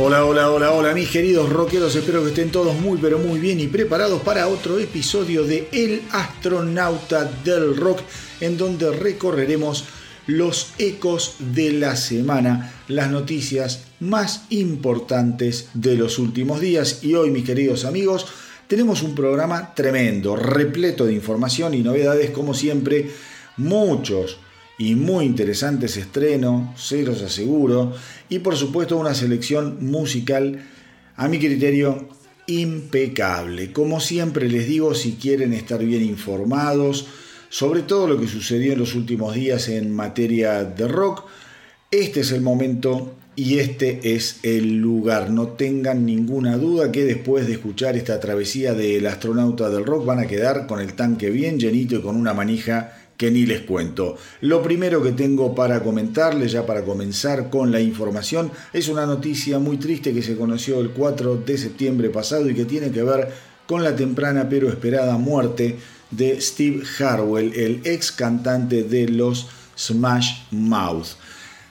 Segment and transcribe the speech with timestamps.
[0.00, 1.96] Hola, hola, hola, hola, mis queridos rockeros.
[1.96, 6.02] Espero que estén todos muy, pero muy bien y preparados para otro episodio de El
[6.12, 8.02] astronauta del rock,
[8.40, 9.86] en donde recorreremos
[10.28, 17.00] los ecos de la semana, las noticias más importantes de los últimos días.
[17.02, 18.26] Y hoy, mis queridos amigos,
[18.68, 23.10] tenemos un programa tremendo, repleto de información y novedades, como siempre,
[23.56, 24.38] muchos
[24.78, 27.92] y muy interesantes estrenos, se los aseguro,
[28.28, 30.64] y por supuesto una selección musical,
[31.16, 32.08] a mi criterio,
[32.46, 33.72] impecable.
[33.72, 37.06] Como siempre les digo, si quieren estar bien informados
[37.50, 41.24] sobre todo lo que sucedió en los últimos días en materia de rock,
[41.90, 45.30] este es el momento y este es el lugar.
[45.30, 50.18] No tengan ninguna duda que después de escuchar esta travesía del astronauta del rock van
[50.18, 54.16] a quedar con el tanque bien llenito y con una manija que ni les cuento.
[54.40, 59.58] Lo primero que tengo para comentarles, ya para comenzar con la información, es una noticia
[59.58, 63.28] muy triste que se conoció el 4 de septiembre pasado y que tiene que ver
[63.66, 65.76] con la temprana pero esperada muerte
[66.10, 71.08] de Steve Harwell, el ex cantante de los Smash Mouth.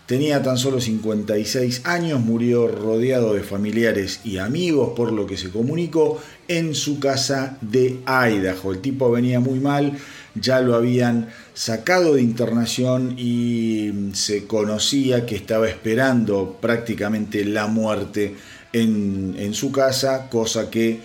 [0.08, 5.50] Tenía tan solo 56 años, murió rodeado de familiares y amigos, por lo que se
[5.50, 8.72] comunicó, en su casa de Idaho.
[8.72, 9.98] El tipo venía muy mal,
[10.36, 11.28] ya lo habían
[11.58, 18.36] sacado de internación y se conocía que estaba esperando prácticamente la muerte
[18.74, 21.00] en, en su casa, cosa que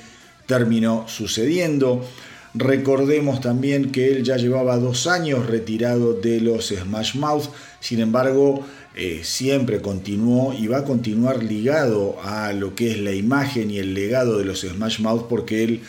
[0.47, 2.05] terminó sucediendo.
[2.53, 7.47] Recordemos también que él ya llevaba dos años retirado de los Smash Mouth,
[7.81, 8.63] sin embargo,
[8.95, 13.79] eh, siempre continuó y va a continuar ligado a lo que es la imagen y
[13.79, 15.81] el legado de los Smash Mouth, porque él,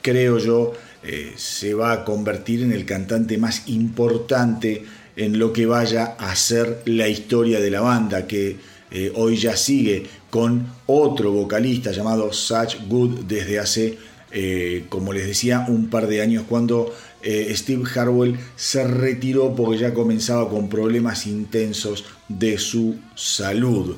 [0.00, 4.84] creo yo, eh, se va a convertir en el cantante más importante
[5.16, 8.56] en lo que vaya a ser la historia de la banda, que
[8.90, 13.98] eh, hoy ya sigue con otro vocalista llamado Such Good desde hace
[14.30, 16.94] eh, como les decía, un par de años cuando
[17.24, 23.96] Steve Harwell se retiró porque ya comenzaba con problemas intensos de su salud.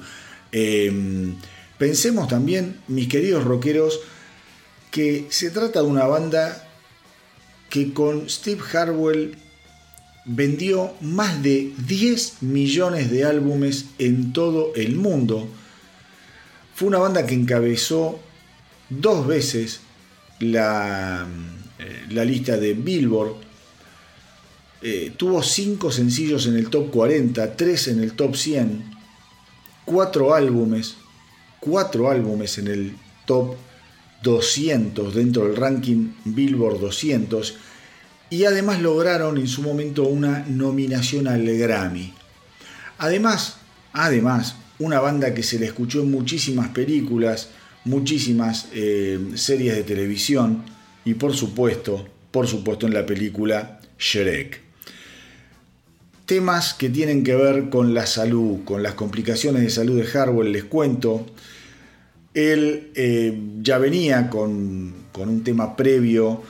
[0.53, 1.35] Em,
[1.79, 4.01] pensemos también, mis queridos rockeros,
[4.91, 6.70] que se trata de una banda
[7.71, 9.37] que con Steve Harwell
[10.25, 15.49] vendió más de 10 millones de álbumes en todo el mundo.
[16.75, 18.21] Fue una banda que encabezó
[18.91, 19.81] dos veces
[20.41, 21.27] la,
[21.79, 23.37] eh, la lista de Billboard.
[24.83, 28.83] Eh, tuvo 5 sencillos en el top 40, 3 en el top 100,
[29.85, 30.97] 4 álbumes,
[31.61, 33.55] 4 álbumes en el top
[34.23, 37.57] 200 dentro del ranking Billboard 200
[38.31, 42.15] y además lograron en su momento una nominación al Grammy.
[42.99, 43.57] Además,
[43.93, 47.49] además, una banda que se le escuchó en muchísimas películas,
[47.85, 50.63] muchísimas eh, series de televisión
[51.05, 54.61] y por supuesto, por supuesto en la película Shrek.
[56.27, 60.53] Temas que tienen que ver con la salud, con las complicaciones de salud de Harwell,
[60.53, 61.27] les cuento.
[62.35, 66.43] Él eh, ya venía con, con un tema previo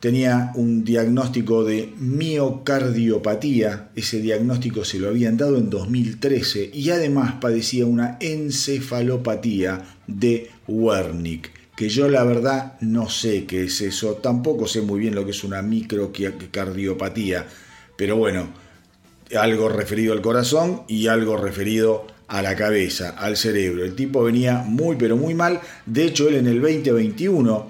[0.00, 7.34] tenía un diagnóstico de miocardiopatía, ese diagnóstico se lo habían dado en 2013 y además
[7.40, 14.68] padecía una encefalopatía de Wernicke, que yo la verdad no sé qué es eso, tampoco
[14.68, 17.46] sé muy bien lo que es una microcardiopatía,
[17.96, 18.50] pero bueno,
[19.36, 23.84] algo referido al corazón y algo referido a la cabeza, al cerebro.
[23.84, 27.68] El tipo venía muy pero muy mal, de hecho él en el 2021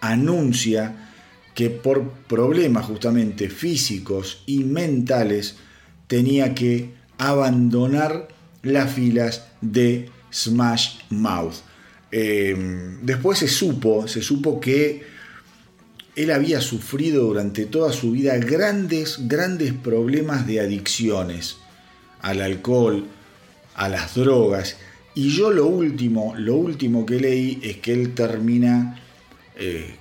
[0.00, 1.10] anuncia
[1.54, 5.56] que por problemas justamente físicos y mentales
[6.08, 8.28] tenía que abandonar
[8.62, 11.54] las filas de Smash Mouth.
[12.10, 15.04] Em, después se supo, se supo que
[16.16, 21.56] él había sufrido durante toda su vida grandes, grandes problemas de adicciones
[22.20, 23.06] al alcohol,
[23.74, 24.76] a las drogas.
[25.14, 29.00] Y yo lo último, lo último que leí es que él termina,
[29.56, 29.94] eh,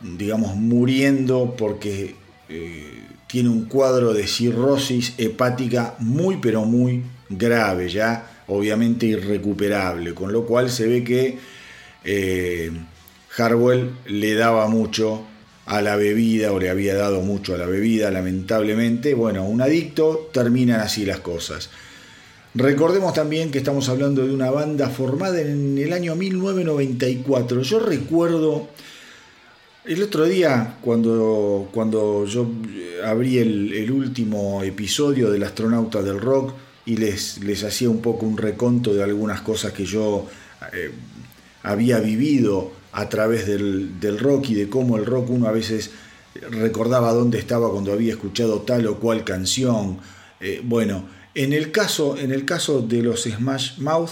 [0.00, 2.14] digamos, muriendo porque
[2.48, 10.32] eh, tiene un cuadro de cirrosis hepática muy, pero muy grave, ya obviamente irrecuperable, con
[10.32, 11.38] lo cual se ve que
[12.04, 12.70] eh,
[13.36, 15.24] Harwell le daba mucho
[15.66, 19.14] a la bebida o le había dado mucho a la bebida, lamentablemente.
[19.14, 21.70] Bueno, un adicto, terminan así las cosas.
[22.54, 27.62] Recordemos también que estamos hablando de una banda formada en el año 1994.
[27.62, 28.68] Yo recuerdo
[29.86, 32.46] el otro día, cuando, cuando yo
[33.04, 36.52] abrí el, último episodio del astronauta del rock
[36.84, 40.26] y les, les hacía un poco un reconto de algunas cosas que yo
[40.74, 40.90] eh,
[41.62, 45.90] había vivido a través del, rock y de cómo el rock uno a veces
[46.50, 49.98] recordaba dónde estaba cuando había escuchado tal o cual canción.
[50.40, 54.10] Eh, bueno, en el, caso, en el caso de los Smash Mouth,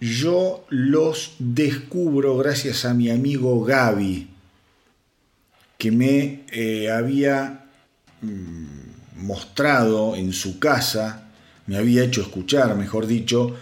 [0.00, 4.28] yo los descubro gracias a mi amigo Gaby,
[5.78, 7.66] que me eh, había
[8.20, 11.28] mm, mostrado en su casa,
[11.66, 13.54] me había hecho escuchar, mejor dicho,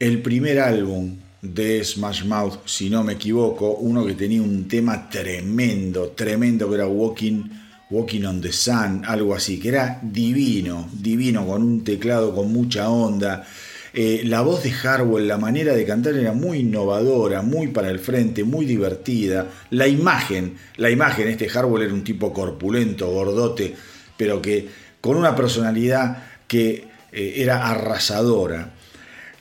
[0.00, 5.08] el primer álbum de Smash Mouth, si no me equivoco, uno que tenía un tema
[5.08, 7.44] tremendo, tremendo, que era Walking,
[7.90, 12.88] Walking on the Sun, algo así, que era divino, divino, con un teclado con mucha
[12.88, 13.46] onda.
[13.92, 18.00] Eh, la voz de Harwell, la manera de cantar era muy innovadora, muy para el
[18.00, 19.46] frente, muy divertida.
[19.70, 23.74] La imagen, la imagen, este Harwell era un tipo corpulento, gordote,
[24.16, 24.68] pero que
[25.00, 28.72] con una personalidad que eh, era arrasadora.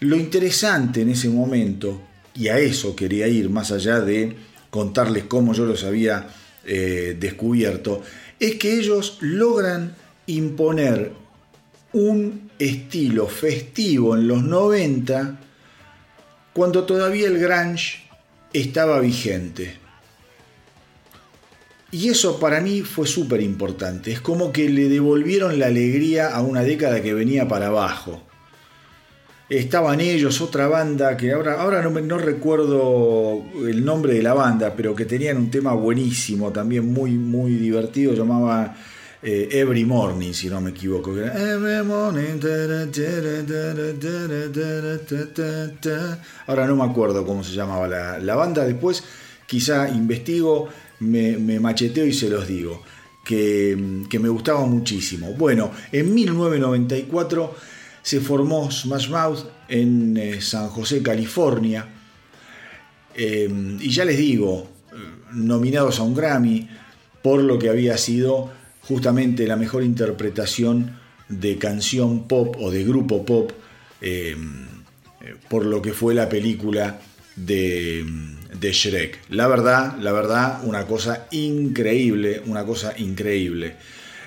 [0.01, 2.01] Lo interesante en ese momento,
[2.35, 4.35] y a eso quería ir, más allá de
[4.69, 6.27] contarles cómo yo los había
[6.65, 8.03] eh, descubierto,
[8.43, 9.95] es que ellos logran
[10.25, 11.13] imponer
[11.93, 15.39] un estilo festivo en los 90
[16.51, 18.03] cuando todavía el grunge
[18.51, 19.77] estaba vigente.
[21.91, 24.11] Y eso para mí fue súper importante.
[24.11, 28.21] Es como que le devolvieron la alegría a una década que venía para abajo
[29.49, 34.73] estaban ellos, otra banda que ahora, ahora no, no recuerdo el nombre de la banda,
[34.75, 38.75] pero que tenían un tema buenísimo, también muy, muy divertido, llamaba
[39.21, 41.11] eh, Every Morning, si no me equivoco.
[46.47, 49.03] Ahora no me acuerdo cómo se llamaba la, banda, después
[49.45, 50.69] quizá investigo,
[50.99, 52.81] me, me, macheteo y se los digo,
[53.23, 55.33] que, que me gustaba muchísimo.
[55.33, 57.72] Bueno, en 1994
[58.03, 61.87] se formó Smash Mouth en eh, San José, California.
[63.15, 64.69] Eh, y ya les digo,
[65.31, 66.69] nominados a un Grammy
[67.21, 68.51] por lo que había sido
[68.81, 73.51] justamente la mejor interpretación de canción pop o de grupo pop
[74.01, 74.35] eh,
[75.49, 76.99] por lo que fue la película
[77.37, 78.05] de,
[78.59, 79.21] de Shrek.
[79.29, 83.77] La verdad, la verdad, una cosa increíble, una cosa increíble.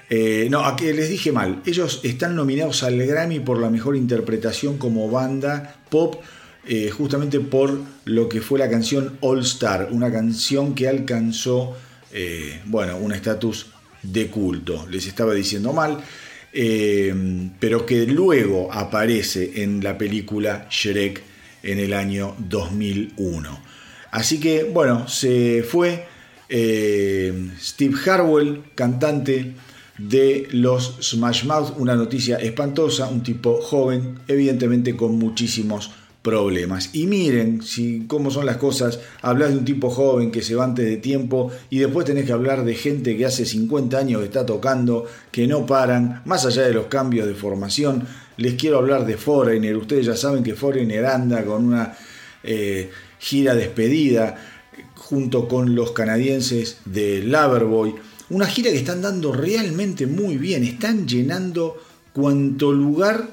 [0.08, 1.62] Eh, no, a que les dije mal.
[1.66, 6.22] Ellos están nominados al Grammy por la mejor interpretación como banda pop,
[6.66, 11.76] eh, justamente por lo que fue la canción All Star, una canción que alcanzó,
[12.12, 13.66] eh, bueno, un estatus
[14.02, 14.86] de culto.
[14.88, 15.98] Les estaba diciendo mal,
[17.60, 21.22] pero que luego aparece en la película Shrek
[21.62, 23.60] en el año 2001.
[24.12, 26.06] Así que, bueno, se fue
[26.48, 29.54] Steve Harwell, cantante
[29.98, 35.90] de los Smash Mouth, una noticia espantosa, un tipo joven, evidentemente con muchísimos
[36.26, 36.90] problemas.
[36.92, 40.64] Y miren si, cómo son las cosas, hablas de un tipo joven que se va
[40.64, 44.44] antes de tiempo y después tenés que hablar de gente que hace 50 años está
[44.44, 48.08] tocando, que no paran, más allá de los cambios de formación.
[48.38, 51.96] Les quiero hablar de Foreigner, ustedes ya saben que Foreigner anda con una
[52.42, 54.34] eh, gira despedida
[54.96, 57.94] junto con los canadienses de Loverboy
[58.30, 60.64] una gira que están dando realmente muy bien.
[60.64, 63.28] Están llenando cuanto lugar,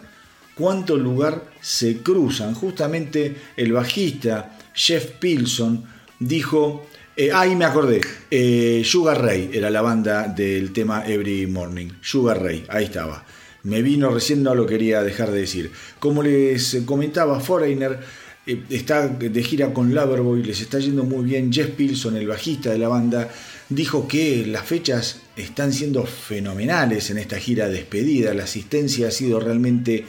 [0.55, 2.53] cuánto lugar se cruzan.
[2.53, 5.83] Justamente el bajista Jeff Pilson
[6.19, 6.85] dijo,
[7.15, 11.89] eh, ahí me acordé, eh, Sugar Ray era la banda del tema Every Morning.
[12.01, 13.23] Sugar Ray, ahí estaba.
[13.63, 15.71] Me vino recién, no lo quería dejar de decir.
[15.99, 17.99] Como les comentaba, Foreigner
[18.45, 21.53] eh, está de gira con Loverboy, les está yendo muy bien.
[21.53, 23.29] Jeff Pilson, el bajista de la banda,
[23.69, 28.33] dijo que las fechas están siendo fenomenales en esta gira despedida.
[28.33, 30.05] La asistencia ha sido realmente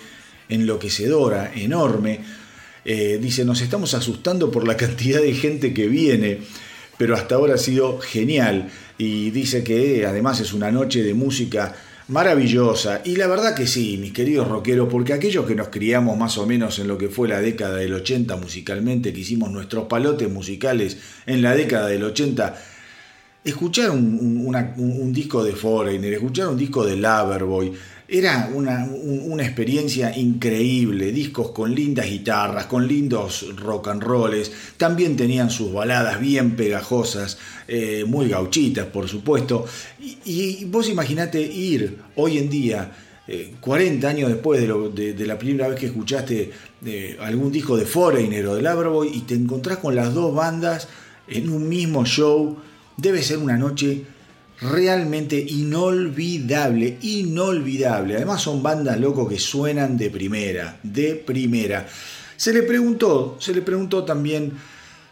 [0.49, 2.21] enloquecedora, enorme.
[2.85, 6.39] Eh, dice, nos estamos asustando por la cantidad de gente que viene,
[6.99, 8.71] pero hasta ahora ha sido genial.
[8.99, 11.75] Y dice que además es una noche de música
[12.09, 13.01] maravillosa.
[13.05, 16.47] Y la verdad que sí, mis queridos rockeros, porque aquellos que nos criamos más o
[16.47, 20.99] menos en lo que fue la década del 80 musicalmente, que hicimos nuestros palotes musicales
[21.27, 22.55] en la década del 80,
[23.45, 27.73] escuchar un, disco de Foreigner, escuchar un disco de Loverboy,
[28.09, 28.87] era una,
[29.43, 36.21] experiencia increíble, discos con lindas guitarras, con lindos rock and rolls, también tenían sus baladas
[36.21, 39.67] bien pegajosas, eh, muy gauchitas por supuesto,
[40.25, 42.93] y, vos imaginate ir hoy en día,
[43.61, 46.51] 40 eh, años después de, la primera vez que escuchaste
[46.85, 50.89] eh, algún disco de Foreigner o de Loverboy y te encontrás con las dos bandas
[51.27, 52.59] en un mismo show,
[52.97, 54.05] debe ser una noche
[54.61, 58.17] realmente inolvidable, inolvidable.
[58.17, 61.87] Además son bandas locos que suenan de primera, de primera.
[62.37, 64.53] Se le preguntó, se le preguntó también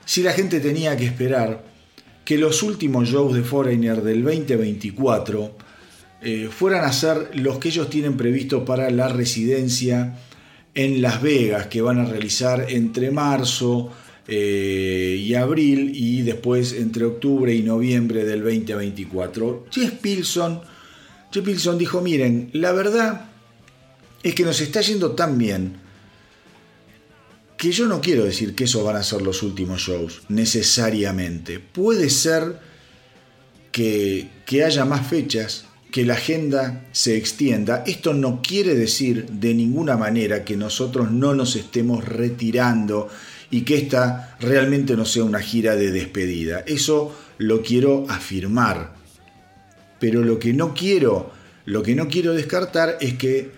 [0.04, 1.64] si la gente tenía que esperar
[2.24, 5.56] que los últimos shows de Foreigner del 2024
[6.22, 10.16] eh, fueran a ser los que ellos tienen previsto para la residencia
[10.74, 13.90] en Las Vegas, que van a realizar entre marzo
[14.29, 19.67] eh, y abril y después entre octubre y noviembre del 2024.
[19.71, 20.61] Jeff Pilson,
[21.33, 23.31] Jeff Pilson dijo, miren, la verdad
[24.23, 25.81] es que nos está yendo tan bien
[27.57, 31.61] que yo no quiero decir que esos van a ser los últimos shows, necesariamente.
[31.61, 32.59] Puede ser
[33.71, 34.29] que
[34.64, 37.85] haya más fechas, que la agenda se extienda.
[37.87, 43.09] Esto no quiere decir de ninguna manera que nosotros no nos estemos retirando
[43.52, 46.64] y que esta realmente no sea una gira de despedida.
[46.66, 48.94] Eso lo quiero afirmar.
[50.00, 51.30] Pero lo que no quiero,
[51.66, 53.50] lo que no quiero descartar es que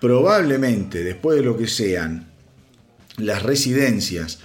[0.00, 2.26] probablemente después de lo que sean
[3.16, 4.40] las residencias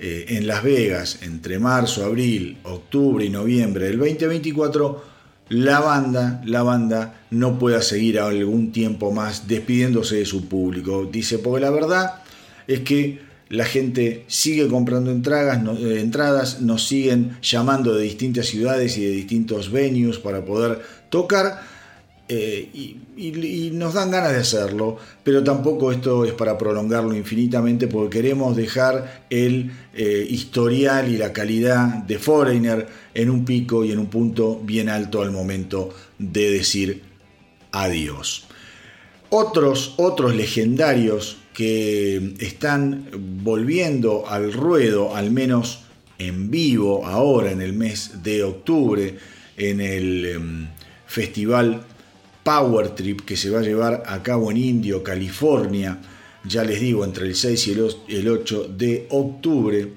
[0.00, 5.04] eh, en Las Vegas entre marzo, abril, octubre y noviembre del 2024,
[5.50, 11.04] la banda, la banda no pueda seguir algún tiempo más despidiéndose de su público.
[11.04, 12.22] Dice, porque la verdad
[12.66, 18.96] es que la gente sigue comprando entradas, eh, entradas, nos siguen llamando de distintas ciudades
[18.96, 21.74] y de distintos venues para poder tocar
[22.26, 28.18] eh, y, nos dan ganas de hacerlo, pero tampoco esto es para prolongarlo infinitamente porque
[28.18, 33.98] queremos dejar el eh, historial y la calidad de Foreigner en un pico y en
[33.98, 37.02] un punto bien alto al momento de decir
[37.72, 38.46] adiós.
[39.28, 43.08] Otros, otros legendarios que están
[43.42, 45.84] volviendo al ruedo, al menos
[46.18, 49.16] en vivo, ahora en el mes de octubre,
[49.56, 50.68] en el em,
[51.06, 51.82] festival
[52.42, 55.98] Power Trip que se va a llevar a cabo en Indio, California,
[56.46, 59.92] ya les digo, entre el 6 y el 8 de octubre,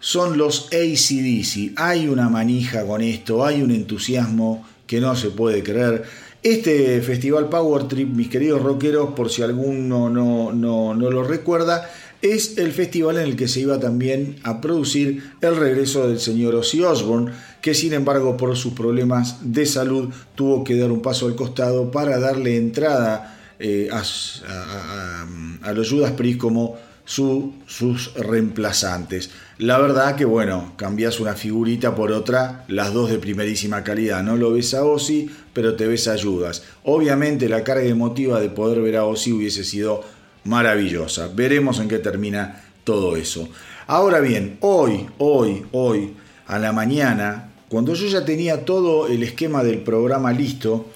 [0.00, 1.72] son los ACDC.
[1.76, 6.04] Hay una manija con esto, hay un entusiasmo que no se puede creer.
[6.42, 11.90] Este festival Power Trip, mis queridos rockeros, por si alguno no, no, no lo recuerda,
[12.22, 16.54] es el festival en el que se iba también a producir el regreso del señor
[16.54, 21.26] Ozzy Osbourne, que sin embargo por sus problemas de salud tuvo que dar un paso
[21.26, 26.76] al costado para darle entrada eh, a, los Judas Priest como
[27.08, 29.30] sus reemplazantes.
[29.56, 34.22] La verdad que bueno, cambias una figurita por otra, las dos de primerísima calidad.
[34.22, 36.64] No lo ves a Ozzy, pero te ves a Judas.
[36.84, 40.04] Obviamente la carga emotiva de poder ver a Ozzy hubiese sido
[40.44, 41.28] maravillosa.
[41.34, 43.48] Veremos en qué termina todo eso.
[43.86, 46.12] Ahora bien, hoy, hoy, hoy,
[46.46, 50.88] a la mañana, cuando yo ya tenía todo el esquema del programa listo,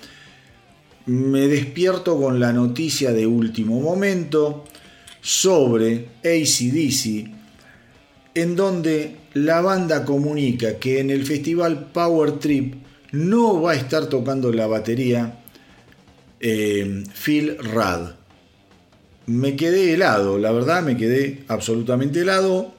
[1.06, 4.64] me despierto con la noticia de último momento
[5.22, 7.30] sobre ACDC,
[8.34, 12.74] en donde la banda comunica que en el festival Power Trip
[13.12, 15.38] no va a estar tocando la batería
[16.40, 18.10] eh, Phil Rudd.
[19.26, 22.74] Me quedé helado, la verdad me quedé absolutamente helado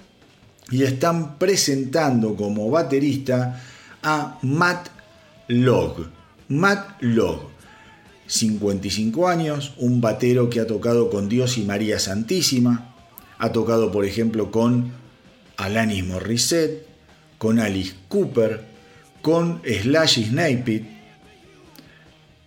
[0.69, 3.63] y están presentando como baterista
[4.03, 4.89] a Matt
[5.47, 6.07] Log.
[6.49, 7.52] Matt Log.
[8.33, 12.95] 55 años, un batero que ha tocado con Dios y María Santísima,
[13.37, 14.91] ha tocado por ejemplo con
[15.55, 16.87] Alanis Morissette,
[17.37, 18.65] con Alice Cooper,
[19.21, 20.83] con Slash Snipe.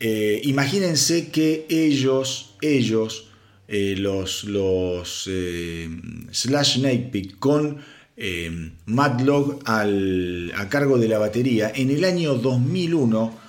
[0.00, 3.28] Eh, imagínense que ellos, ellos
[3.68, 5.88] eh, los, los eh,
[6.32, 7.78] Slash Snake con
[8.16, 13.45] eh, Madlog a cargo de la batería, en el año 2001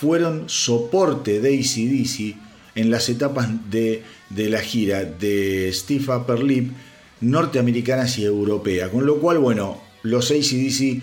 [0.00, 2.34] fueron soporte de ACDC
[2.74, 6.72] en las etapas de, la gira de Steve Upper Lip
[7.20, 8.88] norteamericanas y europeas.
[8.88, 11.02] Con lo cual, bueno, los ACDC, eh,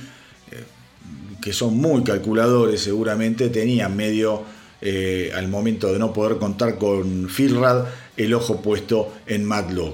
[1.40, 4.42] que son muy calculadores seguramente, tenían medio,
[4.82, 7.86] eh, al momento de no poder contar con Phil Rad,
[8.16, 9.94] el ojo puesto en Madlog.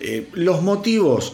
[0.00, 1.32] Eh, los motivos,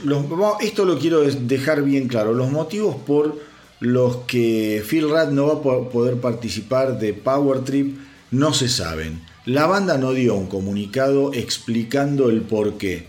[0.60, 3.49] esto lo quiero dejar bien claro, los motivos por
[3.80, 7.98] los que Phil Rad no va a poder participar de Power Trip
[8.30, 9.22] no se saben.
[9.46, 13.08] La banda no dio un comunicado explicando el por qué.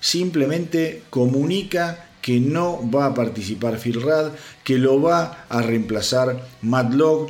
[0.00, 4.32] Simplemente comunica que no va a participar Phil Rad,
[4.64, 7.28] que lo va a reemplazar Matt Log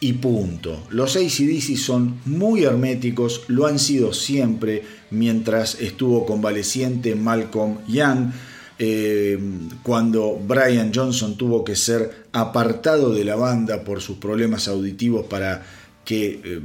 [0.00, 0.86] y punto.
[0.90, 8.30] Los ACDC son muy herméticos, lo han sido siempre mientras estuvo convaleciente Malcolm Young.
[8.80, 9.36] Eh,
[9.82, 15.62] cuando Brian Johnson tuvo que ser apartado de la banda por sus problemas auditivos para
[16.04, 16.60] que, eh,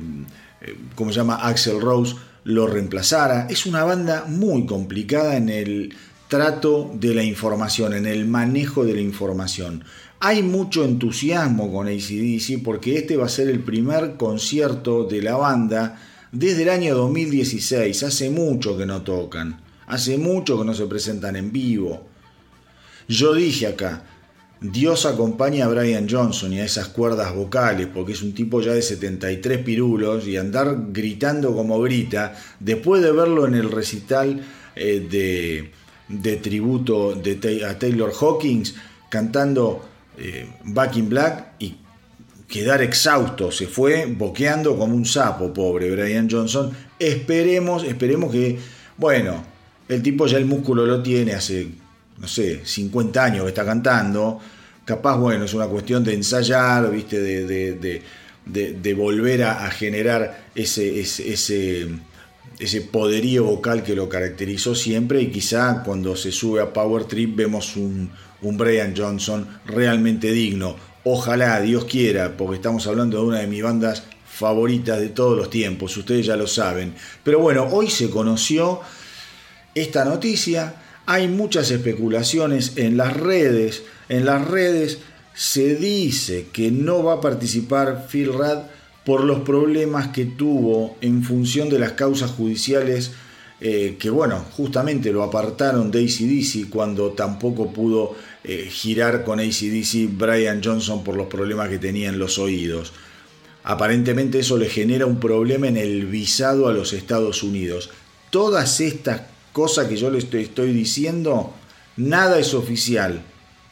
[0.61, 3.47] eh, como llama, Axel Rose lo reemplazara.
[3.49, 5.93] Es una banda muy complicada en el
[6.27, 9.83] trato de la información, en el manejo de la información.
[10.19, 15.35] Hay mucho entusiasmo con ACDC porque este va a ser el primer concierto de la
[15.35, 15.99] banda
[16.31, 18.03] desde el año 2016.
[18.03, 22.07] Hace mucho que no tocan, hace mucho que no se presentan en vivo.
[23.07, 24.03] Yo dije acá,
[24.63, 28.71] Dios acompaña a Brian Johnson y a esas cuerdas vocales, porque es un tipo ya
[28.71, 34.41] de 73 pirulos y andar gritando como grita, después de verlo en el recital
[34.73, 35.69] eh, de,
[36.07, 38.75] de, tributo de, a Taylor Hawkins,
[39.09, 39.83] cantando
[40.17, 41.75] eh, Back in Black y
[42.47, 46.71] quedar exhausto, se fue boqueando como un sapo, pobre Brian Johnson.
[46.97, 48.57] Esperemos, esperemos que,
[48.95, 49.43] bueno,
[49.89, 51.67] el tipo ya el músculo lo tiene hace,
[52.17, 54.39] no sé, 50 años que está cantando.
[54.85, 57.21] Capaz, bueno, es una cuestión de ensayar, ¿viste?
[57.21, 61.87] De, volver a, generar ese,
[62.91, 67.75] poderío vocal que lo caracterizó siempre y quizá cuando se sube a Power Trip vemos
[67.77, 68.09] un
[68.41, 70.75] Brian Johnson realmente digno.
[71.05, 75.49] Ojalá, Dios quiera, porque estamos hablando de una de mis bandas favoritas de todos los
[75.49, 76.95] tiempos, ustedes ya lo saben.
[77.23, 78.79] Pero bueno, hoy se conoció
[79.75, 84.99] esta noticia, hay muchas especulaciones en las redes, en las redes
[85.33, 88.63] se dice que no va a participar Phil Rad
[89.03, 93.11] por los problemas que tuvo en función de las causas judiciales
[93.65, 98.13] eh, que bueno, justamente lo apartaron de ACDC cuando tampoco pudo
[98.43, 102.91] eh, girar con ACDC Brian Johnson por los problemas que tenía en los oídos.
[103.63, 107.89] Aparentemente eso le genera un problema en el visado a los Estados Unidos.
[108.31, 109.21] Todas estas
[109.53, 111.53] cosas que yo le estoy, diciendo,
[111.95, 113.21] nada es oficial.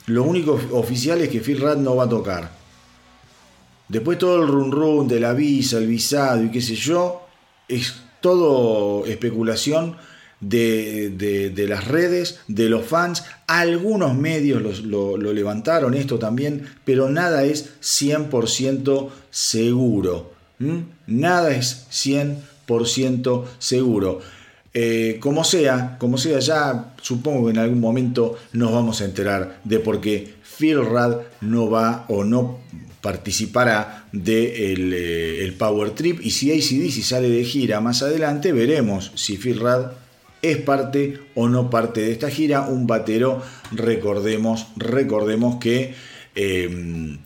[0.06, 2.52] Lo único oficial es que Phil Rad no va a tocar.
[3.90, 7.28] Después todo el run run de la visa, el visado y qué sé yo,
[7.68, 9.98] es todo especulación
[10.40, 13.24] de, las redes, de los fans.
[13.48, 20.34] Algunos medios lo, levantaron esto también, pero nada es 100% seguro.
[21.08, 24.22] Nada es 100% seguro.
[24.74, 29.60] Eh, como sea, como sea, ya supongo que en algún momento nos vamos a enterar
[29.66, 32.60] de por qué Phil Rad no va o no
[33.02, 34.24] participará del
[34.92, 39.38] de eh, el Power Trip y si ACDC sale de gira más adelante veremos si
[39.38, 39.92] Phil Rad
[40.42, 42.62] es parte o no parte de esta gira.
[42.62, 45.94] Un batero, recordemos, recordemos que
[46.36, 47.20] em,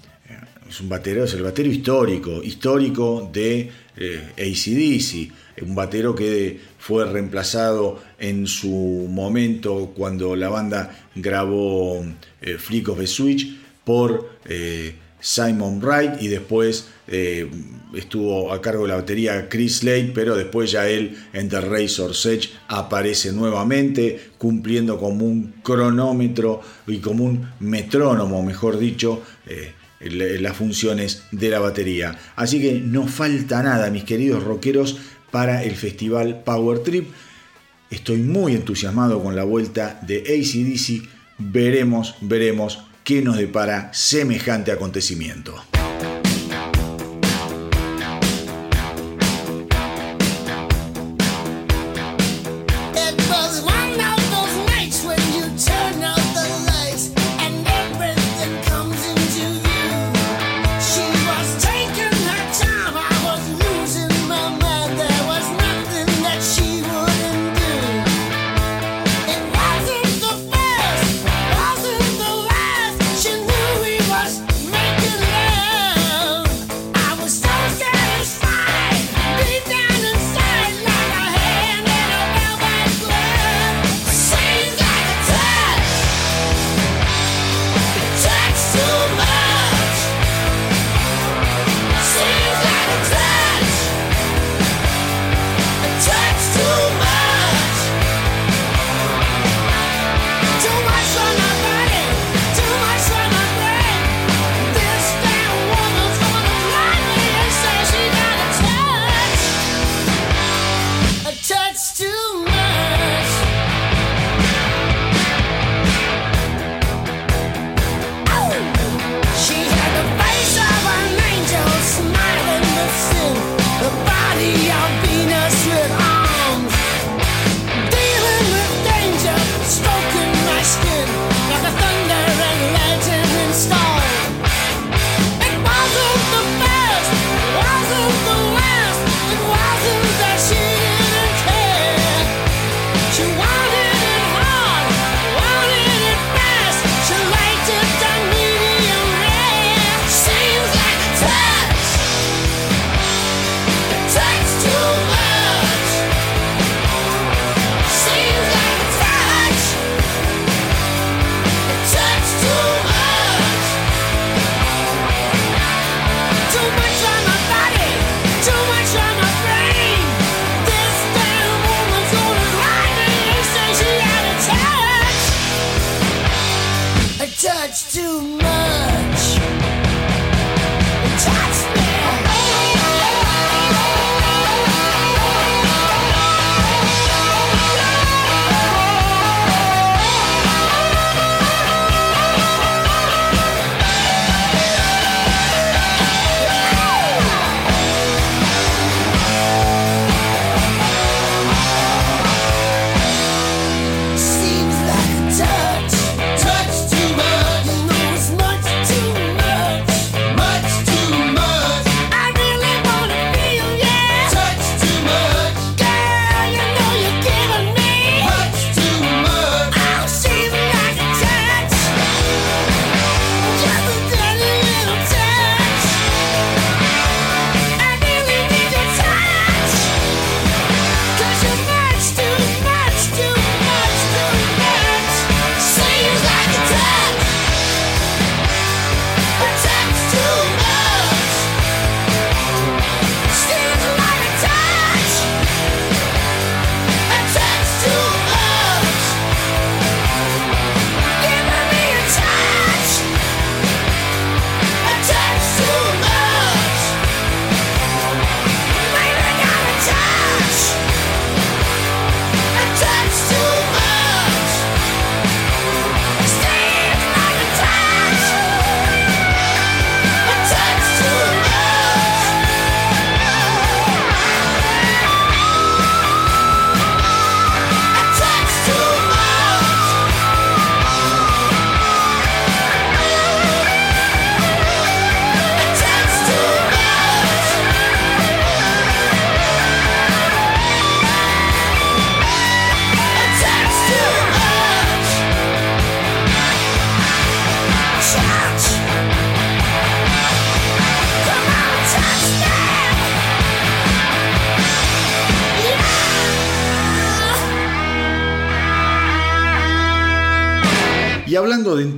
[0.67, 5.63] es un batero, es el batero histórico, histórico de eh, ACDC.
[5.63, 8.69] Un batero que fue reemplazado en su
[9.09, 12.05] momento cuando la banda grabó
[12.41, 17.49] eh, Flick of the Switch por eh, Simon Wright y después eh,
[17.95, 22.23] estuvo a cargo de la batería Chris Slade, pero después ya él en The Razor's
[22.27, 30.55] Edge aparece nuevamente cumpliendo como un cronómetro y como un metrónomo, mejor dicho, eh, las
[30.55, 32.15] funciones de la batería.
[32.35, 34.97] Así que no falta nada, mis queridos rockeros,
[35.35, 37.09] para el festival Power Trip.
[37.89, 41.09] Estoy muy entusiasmado con la vuelta de ACDC.
[41.37, 45.74] Veremos, veremos qué nos depara semejante acontecimiento.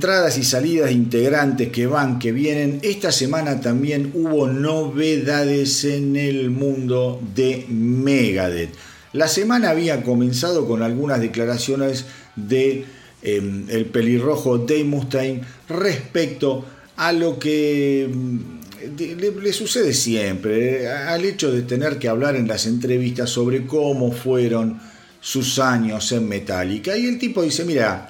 [0.08, 6.16] Entradas y salidas de integrantes que van, que vienen, esta semana también hubo novedades en
[6.16, 8.70] el mundo de Megadeth.
[9.12, 12.86] La semana había comenzado con algunas declaraciones de
[13.20, 16.64] em, el pelirrojo Dave Mustaine respecto
[16.96, 22.64] a lo que mm, le, sucede siempre, al hecho de tener que hablar en las
[22.64, 24.80] entrevistas sobre cómo fueron
[25.20, 26.96] sus años en Metallica.
[26.96, 28.08] Y el tipo dice, mira,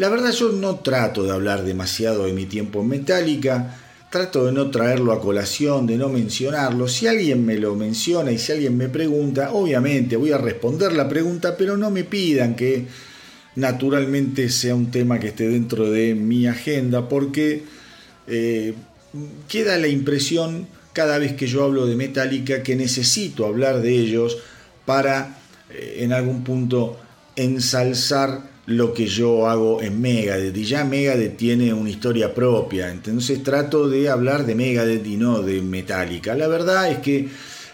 [0.00, 3.76] la verdad yo no trato de hablar demasiado de mi tiempo en Metallica,
[4.10, 6.88] trato de no traerlo a colación, de no mencionarlo.
[6.88, 11.06] Si alguien me lo menciona y si alguien me pregunta, obviamente voy a responder la
[11.06, 12.86] pregunta, pero no me pidan que
[13.56, 17.64] naturalmente sea un tema que esté dentro de mi agenda, porque
[18.26, 18.72] eh,
[19.48, 24.38] queda la impresión cada vez que yo hablo de Metallica que necesito hablar de ellos
[24.86, 26.98] para eh, en algún punto
[27.36, 30.56] ensalzar lo que yo hago en Megadeth.
[30.56, 32.90] Y ya Megadeth tiene una historia propia.
[32.90, 36.34] Entonces trato de hablar de Megadeth y no de Metallica.
[36.34, 37.28] La verdad es que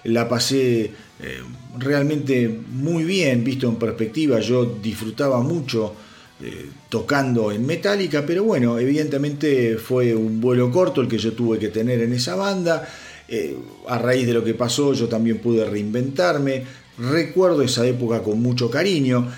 [0.04, 1.40] la pasé eh,
[1.78, 4.40] realmente muy bien, visto en perspectiva.
[4.40, 5.94] Yo disfrutaba mucho
[6.40, 11.58] eh, tocando en Metallica, pero bueno, evidentemente fue un vuelo corto el que yo tuve
[11.58, 12.86] que tener en esa banda.
[13.28, 13.56] Eh,
[13.88, 16.64] a raíz de lo que pasó, yo también pude reinventarme.
[16.98, 19.28] Recuerdo esa época con mucho cariño.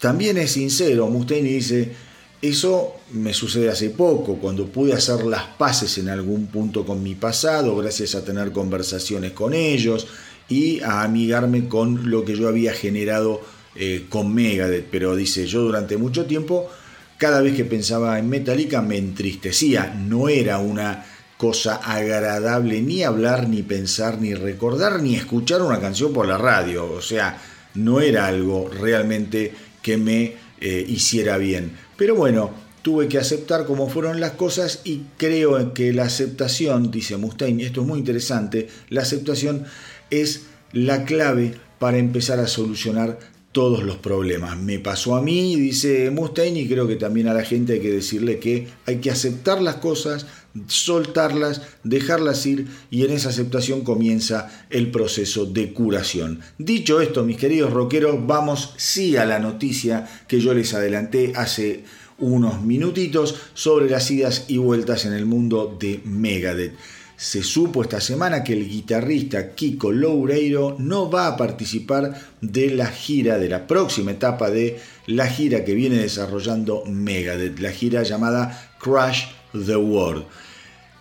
[0.00, 1.92] También es sincero, Mustaine dice,
[2.40, 7.14] eso me sucede hace poco, cuando pude hacer las paces en algún punto con mi
[7.14, 10.06] pasado, gracias a tener conversaciones con ellos
[10.48, 13.42] y a amigarme con lo que yo había generado
[13.76, 14.86] eh, con Megadeth.
[14.90, 16.70] Pero dice, yo durante mucho tiempo,
[17.18, 21.04] cada vez que pensaba en Metallica me entristecía, no era una
[21.36, 26.90] cosa agradable ni hablar, ni pensar, ni recordar, ni escuchar una canción por la radio.
[26.90, 27.38] O sea,
[27.74, 31.72] no era algo realmente que me eh, hiciera bien.
[31.96, 32.50] Pero bueno,
[32.82, 37.82] tuve que aceptar cómo fueron las cosas y creo que la aceptación, dice Mustaine, esto
[37.82, 39.64] es muy interesante, la aceptación
[40.10, 43.18] es la clave para empezar a solucionar
[43.52, 44.56] todos los problemas.
[44.58, 47.90] Me pasó a mí, dice Mustaine, y creo que también a la gente hay que
[47.90, 50.26] decirle que hay que aceptar las cosas,
[50.66, 56.40] soltarlas, dejarlas ir y en esa aceptación comienza el proceso de curación.
[56.58, 61.84] Dicho esto, mis queridos rockeros, vamos sí a la noticia que yo les adelanté hace
[62.18, 66.74] unos minutitos sobre las idas y vueltas en el mundo de Megadeth.
[67.16, 72.86] Se supo esta semana que el guitarrista Kiko Loureiro no va a participar de la
[72.86, 78.74] gira, de la próxima etapa de la gira que viene desarrollando Megadeth, la gira llamada
[78.80, 80.24] Crash the World.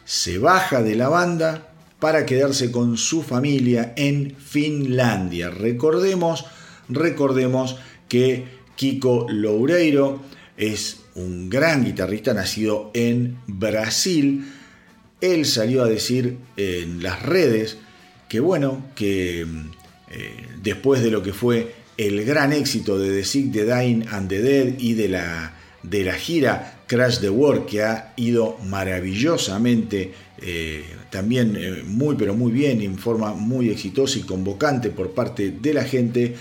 [0.05, 5.49] Se baja de la banda para quedarse con su familia en Finlandia.
[5.49, 6.45] Recordemos,
[6.88, 7.75] recordemos
[8.07, 10.21] que Kiko Loureiro
[10.57, 14.45] es un gran guitarrista nacido en Brasil.
[15.21, 17.77] Él salió a decir en las redes
[18.29, 19.45] que bueno, que eh,
[20.62, 24.41] después de lo que fue el gran éxito de The Sick, The Dying and the
[24.41, 30.84] Dead y de la, de la gira Crash the World, que ha ido maravillosamente, eh,
[31.12, 35.73] también eh, muy pero muy bien, en forma muy exitosa y convocante por parte de
[35.75, 36.36] la gente.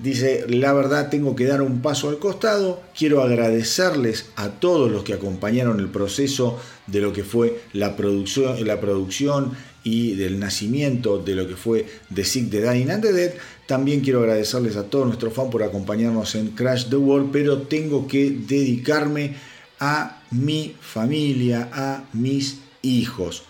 [0.00, 5.04] Dice, la verdad tengo que dar un paso al costado, quiero agradecerles a todos los
[5.04, 9.52] que acompañaron el proceso de lo que fue la producción, la producción
[9.84, 13.34] y del nacimiento de lo que fue The Sick, The Dying and the Dead.
[13.66, 18.08] También quiero agradecerles a todos nuestros fans por acompañarnos en Crash the World, pero tengo
[18.08, 19.53] que dedicarme
[19.84, 23.42] a mi familia, a mis hijos.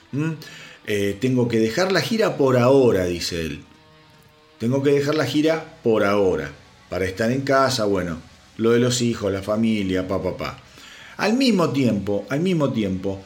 [0.84, 3.62] Eh, tengo que dejar la gira por ahora, dice él.
[4.58, 6.50] Tengo que dejar la gira por ahora,
[6.90, 8.18] para estar en casa, bueno,
[8.56, 10.62] lo de los hijos, la familia, papá, papá.
[11.18, 13.22] Al mismo tiempo, al mismo tiempo,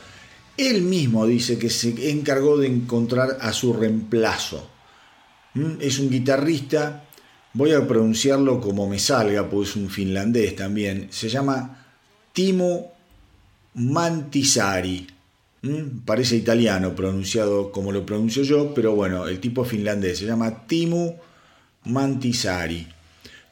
[0.58, 4.68] él mismo dice que se encargó de encontrar a su reemplazo.
[5.80, 7.04] Es un guitarrista,
[7.54, 11.08] voy a pronunciarlo como me salga, pues es un finlandés también.
[11.10, 11.86] Se llama
[12.34, 12.97] Timo
[13.74, 15.07] Mantisari.
[16.04, 21.16] Parece italiano pronunciado como lo pronuncio yo, pero bueno, el tipo finlandés se llama Timo
[21.85, 22.87] Mantisari.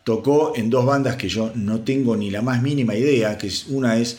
[0.04, 3.66] Tocó en dos bandas que yo no tengo ni la más mínima idea, que es,
[3.66, 4.18] una es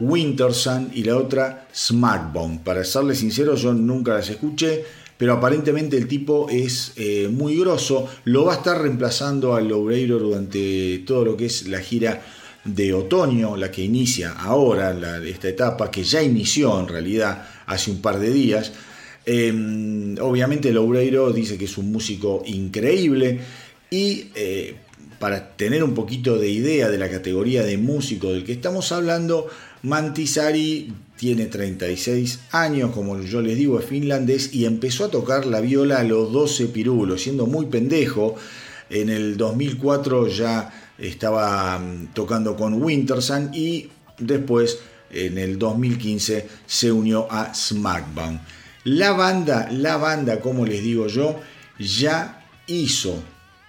[0.00, 2.60] Winter Sun y la otra Smartbone.
[2.64, 4.84] Para serle sincero, yo nunca las escuché,
[5.16, 8.08] pero aparentemente el tipo es eh, muy grosso.
[8.24, 12.20] Lo va a estar reemplazando al Loureiro durante todo lo que es la gira
[12.64, 18.00] de otoño, la que inicia ahora, esta etapa que ya inició en realidad hace un
[18.00, 18.72] par de días.
[19.24, 19.52] Eh,
[20.20, 23.40] obviamente Loureiro dice que es un músico increíble
[23.90, 24.76] y eh,
[25.18, 29.48] para tener un poquito de idea de la categoría de músico del que estamos hablando,
[29.82, 35.60] Mantisari tiene 36 años, como yo les digo, es finlandés y empezó a tocar la
[35.60, 38.36] viola a los 12 pirulos, siendo muy pendejo.
[38.90, 44.78] En el 2004 ya estaba mm, tocando con Wintersan y después
[45.10, 48.40] en el 2015 se unió a Smartband.
[48.84, 51.40] La banda, la banda, como les digo yo,
[51.78, 53.22] ya hizo,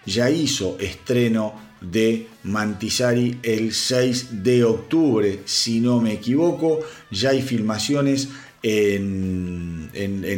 [0.06, 6.80] ya hizo estreno de Mantisari el 6 de octubre, si no me equivoco.
[7.12, 8.30] Ya hay filmaciones
[8.62, 9.90] en,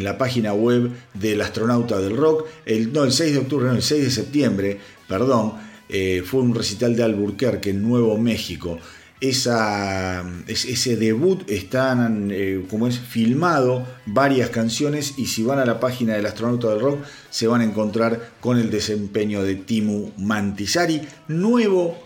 [0.03, 2.47] la página web del astronauta del rock.
[2.65, 5.53] El, no, el 6 de octubre, no, el 6 de septiembre, perdón,
[5.91, 8.79] eh, fue un recital de Alburquerque en Nuevo México
[9.21, 15.79] esa, ese debut están, eh, como es, filmado varias canciones y si van a la
[15.79, 21.01] página del astronauta del rock se van a encontrar con el desempeño de Timu Mantisari,
[21.27, 22.03] nuevo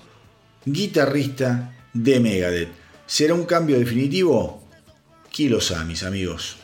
[0.65, 2.69] guitarrista de Megadeth.
[3.07, 4.61] ¿Será un cambio definitivo?
[5.31, 6.57] Kilos mis amigos.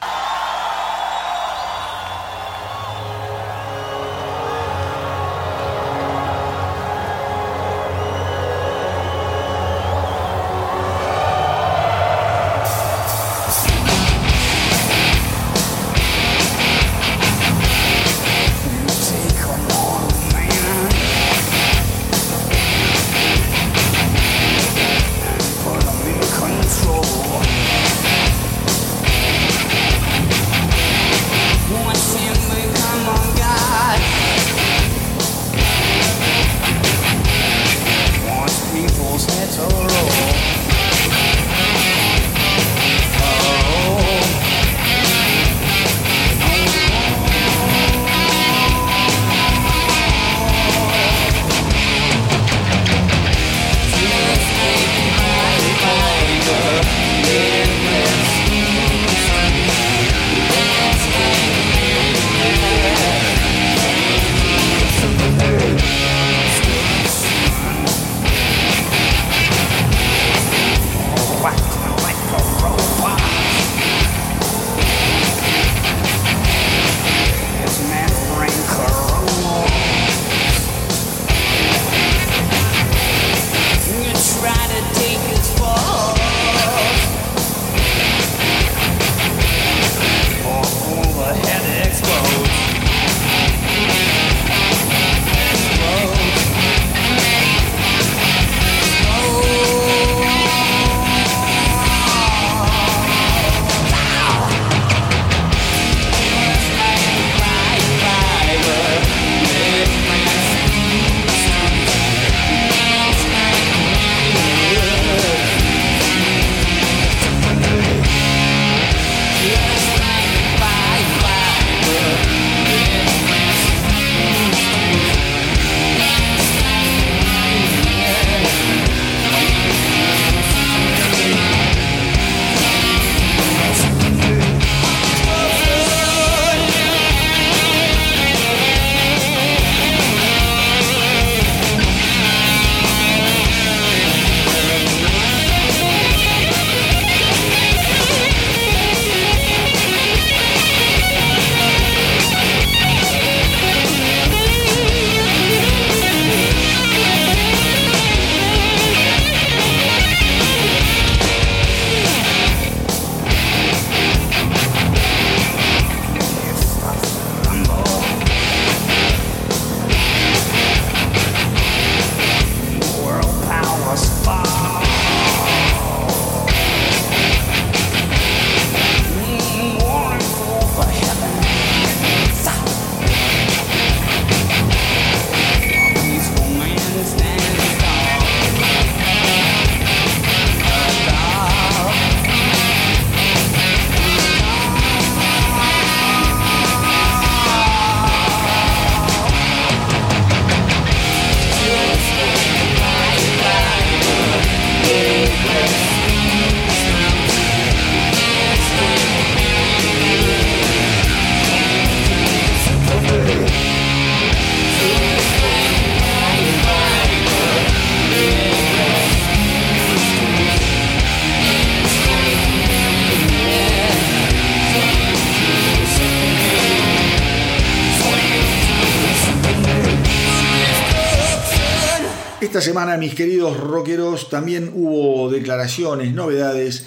[232.71, 236.85] Semana, mis queridos rockeros, también hubo declaraciones, novedades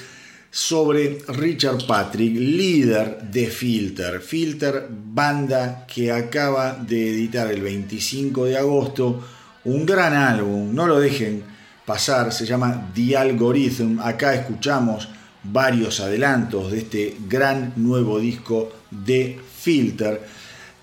[0.51, 4.23] sobre Richard Patrick, líder de Filter.
[4.23, 9.23] Filter, banda que acaba de editar el 25 de agosto
[9.65, 11.43] un gran álbum, no lo dejen
[11.85, 14.01] pasar, se llama The Algorithm.
[14.01, 15.11] Acá escuchamos
[15.43, 20.23] varios adelantos de este gran nuevo disco de Filter.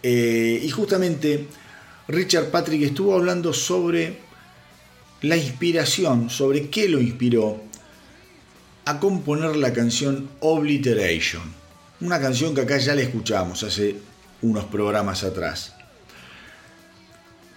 [0.03, 1.47] Eh, y justamente
[2.07, 4.29] Richard Patrick estuvo hablando sobre
[5.21, 7.61] la inspiración, sobre qué lo inspiró
[8.85, 11.43] a componer la canción Obliteration.
[12.01, 13.95] Una canción que acá ya la escuchamos hace
[14.41, 15.75] unos programas atrás.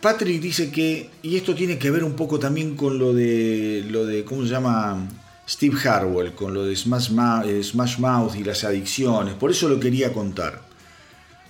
[0.03, 4.05] Patrick dice que, y esto tiene que ver un poco también con lo de, lo
[4.05, 5.09] de ¿cómo se llama?
[5.49, 7.11] Steve Harwell, con lo de Smash,
[7.47, 10.63] eh, Smash Mouth y las adicciones, por eso lo quería contar.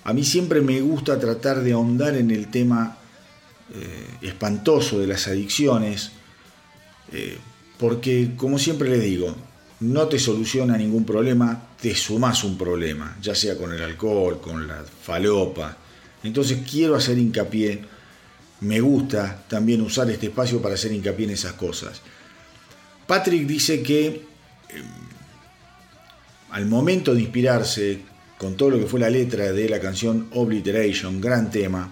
[0.03, 2.97] A mí siempre me gusta tratar de ahondar en el tema
[3.73, 6.11] eh, espantoso de las adicciones,
[7.11, 7.37] eh,
[7.77, 9.35] porque como siempre les digo,
[9.81, 14.67] no te soluciona ningún problema, te sumas un problema, ya sea con el alcohol, con
[14.67, 15.77] la falopa.
[16.23, 17.95] Entonces quiero hacer hincapié
[18.61, 22.01] me gusta también usar este espacio para hacer hincapié en esas cosas.
[23.05, 24.07] Patrick dice que
[24.69, 24.83] em,
[26.51, 28.01] al momento de inspirarse
[28.37, 31.89] con todo lo que fue la letra de la canción Obliteration, gran tema, em,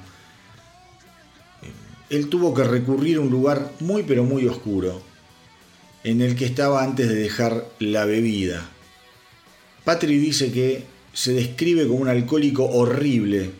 [2.10, 5.02] él tuvo que recurrir a un lugar muy pero muy oscuro,
[6.04, 8.70] en el que estaba antes de dejar la bebida.
[9.84, 10.84] Patrick dice que
[11.14, 13.52] se describe como un alcohólico horrible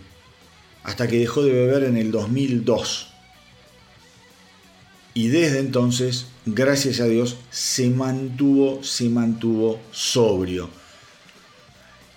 [0.84, 3.10] hasta que dejó de beber en el 2002.
[5.14, 10.70] Y desde entonces, gracias a Dios, se mantuvo, se mantuvo sobrio.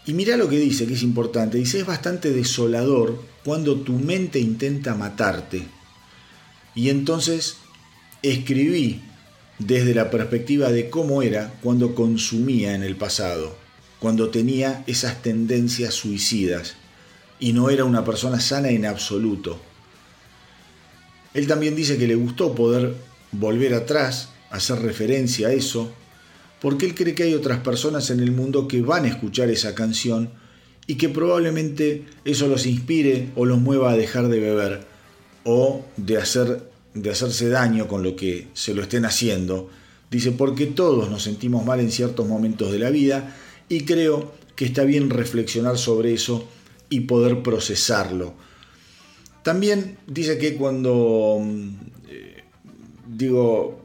[0.06, 1.58] Y mira lo que dice, que es importante.
[1.58, 5.66] Dice, es bastante desolador cuando tu mente intenta matarte.
[6.76, 7.56] Y entonces
[8.22, 9.00] escribí
[9.58, 13.56] desde la perspectiva de cómo era cuando consumía en el pasado,
[13.98, 16.76] cuando tenía esas tendencias suicidas
[17.40, 19.58] y no era una persona sana en absoluto.
[21.32, 22.94] Él también dice que le gustó poder
[23.32, 25.90] volver atrás, hacer referencia a eso,
[26.60, 29.74] porque él cree que hay otras personas en el mundo que van a escuchar esa
[29.74, 30.30] canción
[30.86, 34.95] y que probablemente eso los inspire o los mueva a dejar de beber
[35.46, 39.70] o de, hacer, de hacerse daño con lo que se lo estén haciendo.
[40.10, 43.34] Dice, porque todos nos sentimos mal en ciertos momentos de la vida
[43.68, 46.48] y creo que está bien reflexionar sobre eso
[46.90, 48.34] y poder procesarlo.
[49.42, 51.68] También dice que cuando, mm,
[52.08, 52.44] eh,
[53.06, 53.80] digo,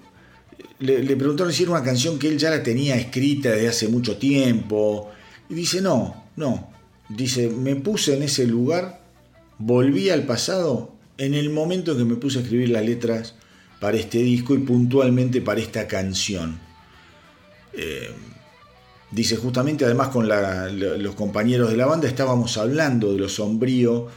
[0.80, 3.88] le, le, preguntaron si era una canción que él ya la tenía escrita desde hace
[3.88, 5.12] mucho tiempo,
[5.48, 6.72] y dice, no, no,
[7.10, 9.02] dice, me puse en ese lugar,
[9.60, 13.36] volví al pasado en el momento que me puse a escribir las letras
[13.80, 16.60] para este disco y puntualmente para esta canción.
[17.74, 18.12] Eh,
[19.12, 24.08] Dice, justamente además con los compañeros de la banda estábamos hablando de lo sombrío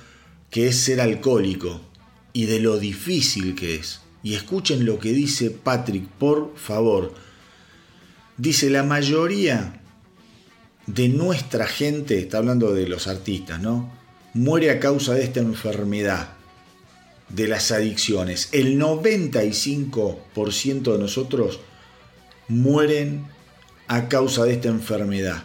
[0.51, 1.81] que es ser alcohólico
[2.33, 4.01] y de lo difícil que es.
[4.23, 7.13] Y escuchen lo que dice Patrick, por favor.
[8.37, 9.81] Dice, la mayoría
[10.87, 13.93] de nuestra gente, está hablando de los artistas, ¿no?
[14.33, 16.35] Muere a causa de esta enfermedad,
[17.35, 18.51] de las adicciones.
[18.53, 21.61] El 95% de nosotros
[22.49, 23.27] mueren
[23.89, 25.43] a causa de esta enfermedad.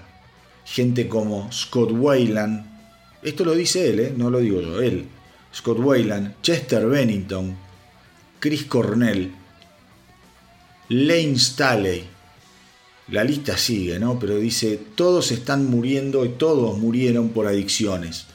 [0.66, 2.66] Gente como Scott Wayland,
[3.24, 4.14] esto lo dice él, ¿eh?
[4.16, 5.08] no lo digo yo, él,
[5.54, 7.58] Scott Wayland, Chester Bennington,
[8.40, 9.34] Chris Cornell,
[10.90, 12.04] Lane Staley,
[13.10, 14.20] la lista sigue, ¿no?
[14.20, 18.28] Pero dice, todos están muriendo y todos murieron por adicciones.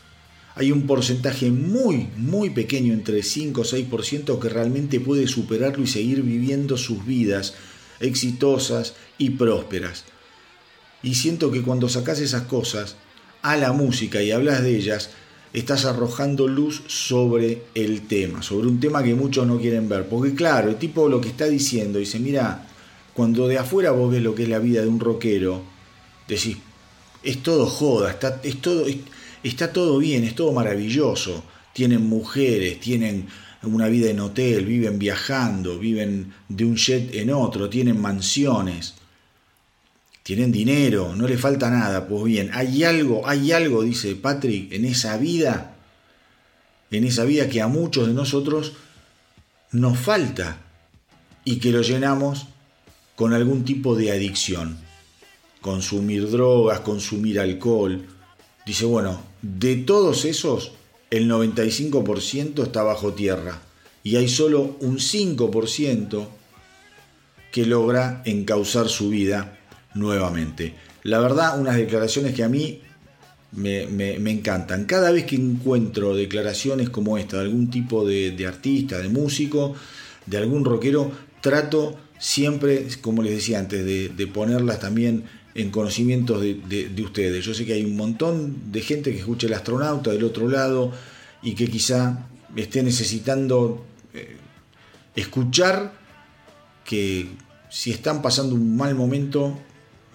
[0.56, 5.88] Hay un porcentaje muy, muy pequeño, entre 5 o 6%, que realmente puede superarlo y
[5.88, 7.54] seguir viviendo sus vidas
[8.00, 10.04] exitosas y prósperas.
[11.02, 12.96] Y siento que cuando sacas esas cosas
[13.42, 15.10] a la música y hablas de ellas,
[15.52, 20.08] estás arrojando luz sobre el tema, sobre un tema que muchos no quieren ver.
[20.08, 22.66] Porque claro, el tipo lo que está diciendo, dice, mira,
[23.12, 25.62] cuando de afuera vos ves lo que es la vida de un rockero,
[26.26, 26.56] decís,
[27.22, 28.86] es todo joda, está, es todo,
[29.48, 31.44] está todo bien, es todo maravilloso.
[31.72, 33.26] Tienen mujeres, tienen
[33.62, 38.94] una vida en hotel, viven viajando, viven de un jet en otro, tienen mansiones,
[40.22, 42.06] tienen dinero, no le falta nada.
[42.06, 45.76] Pues bien, hay algo, hay algo, dice Patrick, en esa vida,
[46.90, 48.72] en esa vida que a muchos de nosotros
[49.72, 50.58] nos falta
[51.44, 52.46] y que lo llenamos
[53.16, 54.78] con algún tipo de adicción.
[55.60, 58.06] Consumir drogas, consumir alcohol.
[58.66, 60.72] Dice, bueno, de todos esos,
[61.10, 63.60] el 95% está bajo tierra
[64.02, 66.26] y hay solo un 5%
[67.52, 69.58] que logra encauzar su vida
[69.92, 70.74] nuevamente.
[71.02, 72.80] La verdad, unas declaraciones que a mí
[73.52, 74.86] me, encantan.
[74.86, 79.74] Cada vez que encuentro declaraciones como esta de algún tipo de, artista, de músico,
[80.24, 85.24] de algún rockero, trato siempre, como les decía antes, de, ponerlas también
[85.54, 87.44] en conocimiento de, ustedes.
[87.44, 90.92] Yo sé que hay un montón de gente que escucha el astronauta del otro lado
[91.42, 92.26] y que quizá
[92.56, 94.36] esté necesitando eh,
[95.14, 95.92] escuchar
[96.84, 97.28] que
[97.70, 99.58] si están pasando un mal momento,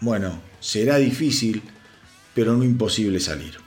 [0.02, 1.62] bueno, será difícil,
[2.34, 3.58] pero no imposible salir.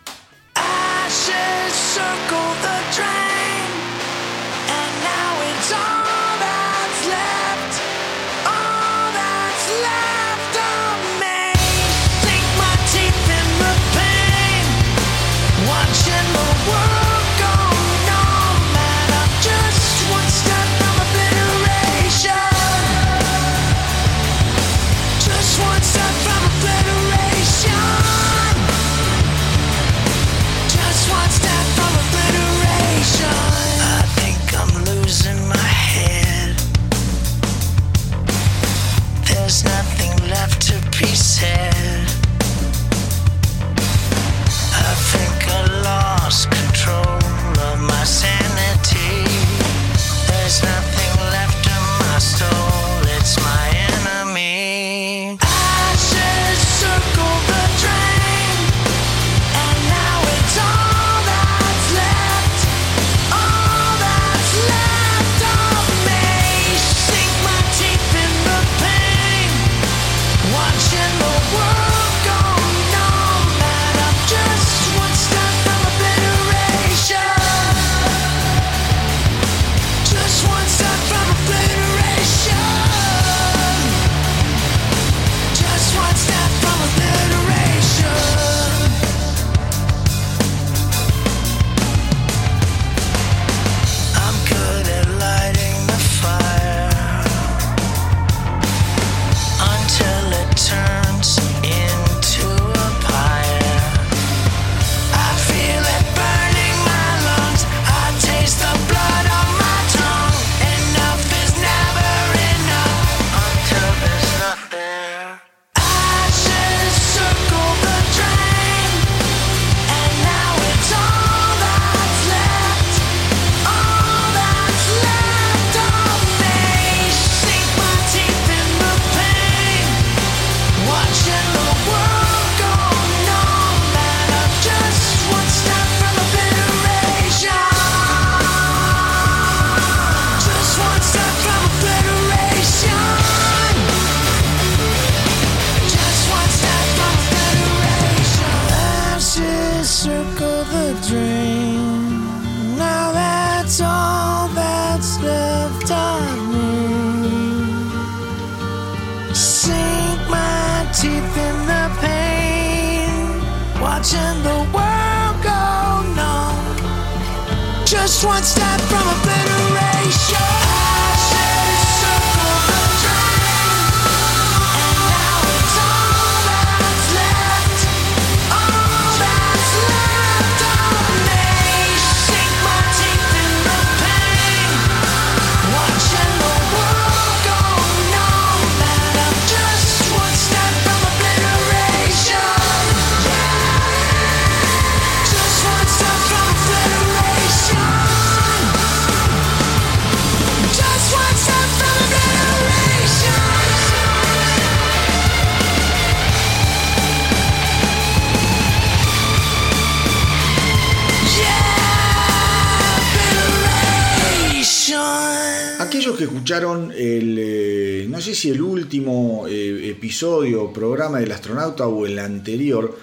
[216.42, 222.18] Escucharon el, eh, no sé si el último eh, episodio, programa del astronauta o el
[222.18, 222.98] anterior,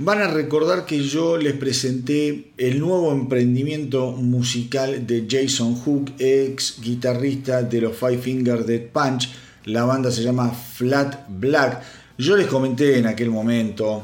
[0.00, 6.80] van a recordar que yo les presenté el nuevo emprendimiento musical de Jason Hook, ex
[6.80, 9.30] guitarrista de los Five Finger Dead Punch.
[9.66, 11.80] La banda se llama Flat Black.
[12.18, 14.02] Yo les comenté en aquel momento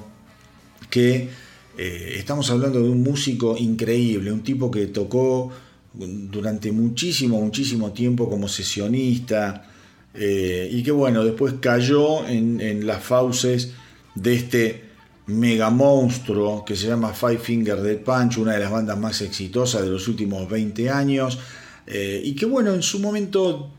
[0.89, 1.29] que
[1.77, 5.51] eh, estamos hablando de un músico increíble, un tipo que tocó
[5.95, 9.65] durante muchísimo, muchísimo tiempo como sesionista
[10.13, 13.73] eh, y que bueno, después cayó en, las fauces
[14.15, 14.85] de este
[15.27, 19.83] mega monstruo que se llama Five Finger Dead Punch, una de las bandas más exitosas
[19.83, 21.39] de los últimos 20 años.
[21.87, 23.71] eh, y que bueno, en su momento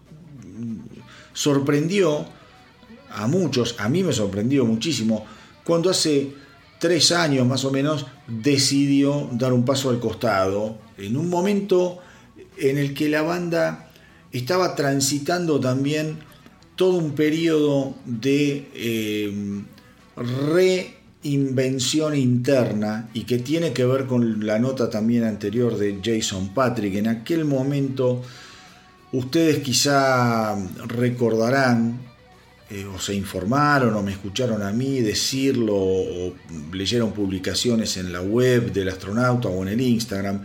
[1.33, 2.25] sorprendió
[3.11, 5.25] a muchos, a mí me sorprendió muchísimo,
[5.63, 6.33] cuando hace
[6.79, 11.99] tres años más o menos decidió dar un paso al costado, en un momento
[12.57, 13.91] en el que la banda
[14.31, 16.17] estaba transitando también
[16.75, 19.63] todo un periodo de eh,
[21.23, 26.95] reinvención interna y que tiene que ver con la nota también anterior de Jason Patrick.
[26.95, 28.21] En aquel momento
[29.13, 30.55] ustedes quizá
[30.87, 31.99] recordarán
[32.69, 36.33] eh, o se informaron o me escucharon a mí decirlo o
[36.73, 40.43] leyeron publicaciones en la web del astronauta o en el Instagram.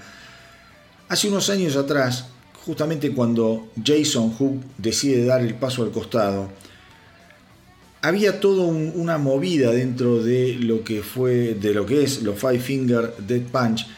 [1.11, 2.27] Hace unos años atrás
[2.65, 6.49] justamente cuando Jason Hook decide dar el paso al costado,
[8.01, 12.61] había toda una movida dentro de lo que fue, de lo que es los Five
[12.61, 13.89] Finger Dead Punch,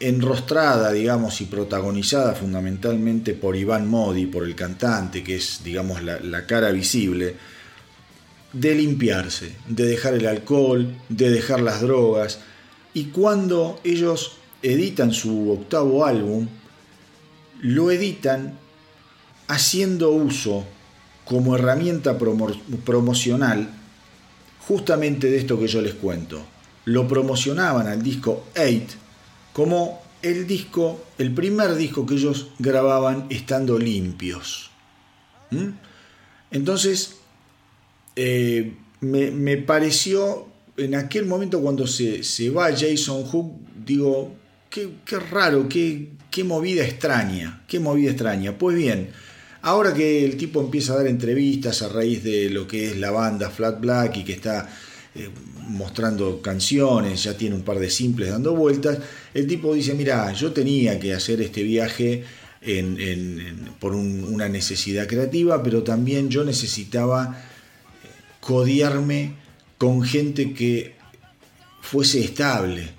[0.00, 6.18] enrostrada, digamos, y protagonizada fundamentalmente por Iván Modi, por el cantante, que es, digamos, la,
[6.20, 7.36] la cara visible,
[8.54, 12.40] de limpiarse, de dejar el alcohol, de dejar las drogas.
[12.94, 16.48] Y cuando ellos editan su octavo álbum,
[17.60, 18.58] lo editan
[19.48, 20.64] haciendo uso
[21.24, 22.18] como herramienta
[22.84, 23.68] promocional
[24.66, 26.44] justamente de esto que yo les cuento.
[26.84, 28.96] Lo promocionaban al disco 8
[29.52, 34.70] como el disco, el primer disco que ellos grababan estando limpios.
[35.50, 35.70] ¿Mm?
[36.50, 37.16] Entonces,
[38.16, 43.52] eh, me, pareció, en aquel momento cuando se, se va Jason Hook,
[43.84, 44.34] digo,
[44.70, 48.56] qué, raro, qué, qué movida extraña, qué movida extraña.
[48.56, 49.10] Pues bien,
[49.62, 53.10] ahora que el tipo empieza a dar entrevistas a raíz de lo que es la
[53.10, 54.68] banda Flat Black y que está
[55.14, 55.30] eh,
[55.68, 58.98] mostrando canciones, ya tiene un par de simples dando vueltas,
[59.34, 62.24] el tipo dice, mira, yo tenía que hacer este viaje
[63.78, 68.08] por una necesidad creativa, pero también yo necesitaba eh,
[68.40, 69.34] codiarme
[69.78, 70.96] con gente que
[71.80, 72.90] fuese estable,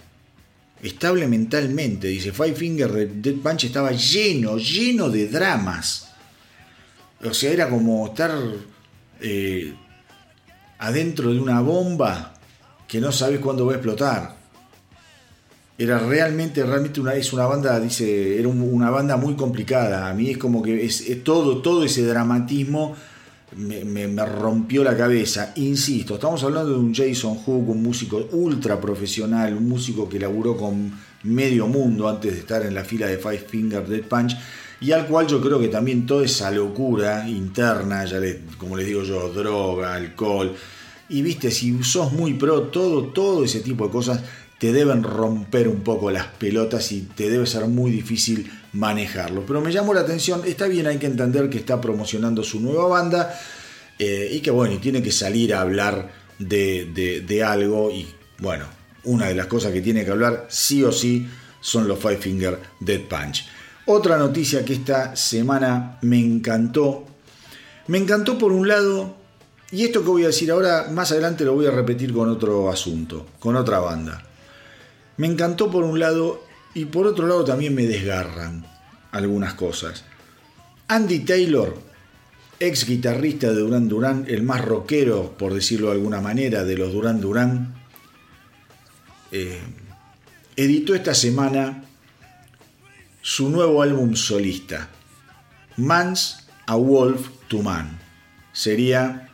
[0.82, 2.08] estable mentalmente.
[2.08, 6.10] Dice, Five Finger Dead Punch estaba lleno, lleno de dramas.
[7.24, 8.32] O sea, era como estar
[9.22, 9.74] eh,
[10.80, 12.34] adentro de una bomba
[12.88, 14.40] que no sabes cuándo va a explotar.
[15.78, 20.10] Era realmente, realmente una, es una banda, dice, era una banda muy complicada.
[20.10, 22.96] A mí es como que es todo, todo ese dramatismo
[23.56, 25.54] me, rompió la cabeza.
[25.56, 30.56] Insisto, estamos hablando de un Jason Hook, un músico ultra profesional, un músico que laburó
[30.56, 30.92] con
[31.24, 34.38] medio mundo antes de estar en la fila de Five Finger Dead Punch,
[34.82, 38.20] y al cual yo creo que también toda esa locura interna, ya
[38.58, 40.56] como les digo yo, droga, alcohol,
[41.10, 44.22] y viste, si sos muy pro, todo, todo ese tipo de cosas
[44.60, 49.46] te deben romper un poco las pelotas y te debe ser muy difícil manejarlo.
[49.46, 52.88] Pero me llamó la atención, está bien, hay que entender que está promocionando su nueva
[52.88, 53.34] banda
[53.98, 58.08] eh, y que bueno, y tiene que salir a hablar de, de, algo y
[58.40, 58.66] bueno,
[59.06, 61.28] una de las cosas que tiene que hablar sí o sí
[61.62, 63.46] son los Five Finger Dead Punch.
[63.86, 67.06] Otra noticia que esta semana me encantó,
[67.88, 69.16] me encantó por un lado,
[69.72, 72.70] y esto que voy a decir ahora, más adelante lo voy a repetir con otro
[72.70, 74.29] asunto, con otra banda.
[75.20, 76.42] Me encantó por un lado
[76.74, 78.66] y por otro lado también me desgarran
[79.12, 80.06] algunas cosas.
[80.88, 81.78] Andy Taylor,
[82.58, 86.94] ex guitarrista de Duran Duran, el más rockero, por decirlo de alguna manera, de los
[86.94, 87.76] Duran Duran,
[89.34, 89.60] eh,
[90.56, 91.84] editó esta semana
[93.22, 94.88] su nuevo álbum solista,
[95.76, 98.00] Man's a Wolf to Man.
[98.54, 99.30] Sería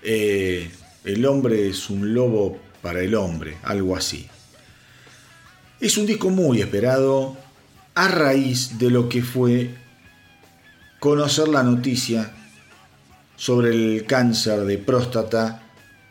[0.00, 0.70] eh,
[1.02, 4.28] El hombre es un lobo para el hombre, algo así.
[5.80, 7.36] Es un disco muy esperado
[7.94, 9.74] a raíz de lo que fue
[11.00, 12.32] conocer la noticia
[13.36, 15.62] sobre el cáncer de próstata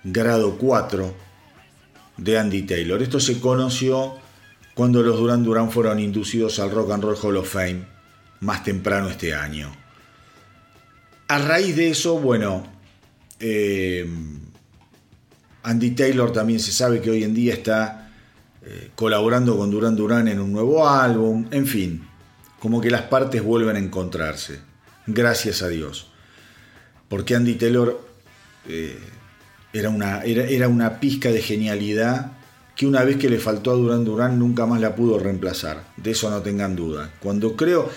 [0.04, 1.16] grado 4
[2.18, 3.02] de Andy Taylor.
[3.02, 4.16] Esto se conoció
[4.74, 7.86] cuando los Duran Duran fueron inducidos al Rock and Roll Hall of Fame
[8.42, 9.74] más temprano este año.
[11.30, 12.68] A raíz de eso, bueno,
[13.40, 14.06] eh,
[15.64, 18.03] Andy Taylor también se sabe que hoy en día está
[18.66, 22.08] eh, colaborando con Duran Duran en un nuevo álbum, en fin,
[22.60, 24.62] como que las partes vuelven a encontrarse,
[25.06, 26.08] gracias a Dios.
[27.10, 28.00] Porque Andy Taylor
[28.70, 28.98] eh,
[29.74, 32.32] era, una, era, era una pizca de genialidad
[32.74, 36.12] que una vez que le faltó a Duran Duran nunca más la pudo reemplazar, de
[36.12, 37.12] eso no tengan duda.
[37.20, 37.90] Cuando creo,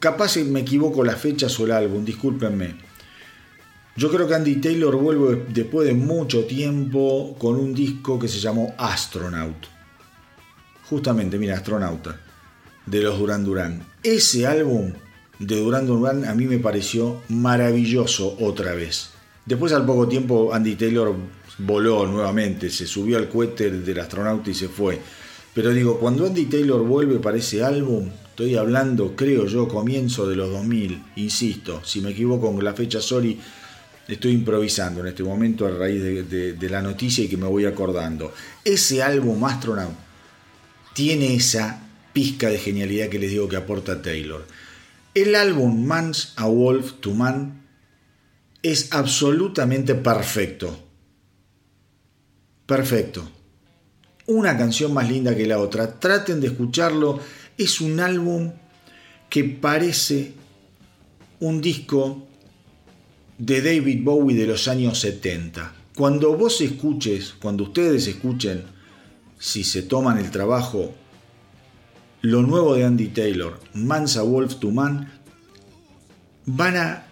[0.00, 2.74] capaz me equivoco las fechas o el álbum, discúlpenme.
[3.94, 8.40] Yo creo que Andy Taylor vuelve después de mucho tiempo con un disco que se
[8.40, 9.71] llamó Astronaut
[10.92, 12.20] justamente, mira, Astronauta,
[12.84, 13.82] de los Duran Duran.
[14.02, 14.92] Ese álbum
[15.38, 19.08] de Duran Duran a mí me pareció maravilloso otra vez.
[19.46, 21.14] Después al poco tiempo Andy Taylor
[21.56, 25.00] voló nuevamente, se subió al cohete del astronauta y se fue.
[25.54, 30.36] Pero digo, cuando Andy Taylor vuelve para ese álbum, estoy hablando, creo yo, comienzo de
[30.36, 33.40] los 2000, insisto, si me equivoco con la fecha, sorry,
[34.08, 38.34] estoy improvisando en este momento a raíz de, la noticia y que me voy acordando.
[38.62, 40.01] Ese álbum Astronaut
[40.92, 44.46] tiene esa pizca de genialidad que les digo que aporta Taylor.
[45.14, 47.66] El álbum Man's a Wolf to Man
[48.62, 50.78] es absolutamente perfecto.
[52.66, 53.28] Perfecto
[54.26, 55.98] una canción más linda que la otra.
[55.98, 57.20] Traten de escucharlo.
[57.58, 58.52] Es un álbum
[59.28, 60.32] que parece
[61.40, 62.26] un disco
[63.38, 65.74] de David Bowie de los años 70.
[65.94, 68.62] Cuando vos escuches, cuando ustedes escuchen,
[69.42, 70.94] si se toman el trabajo,
[72.20, 75.10] lo nuevo de Andy Taylor, Mansa Wolf to Man,
[76.46, 77.06] van a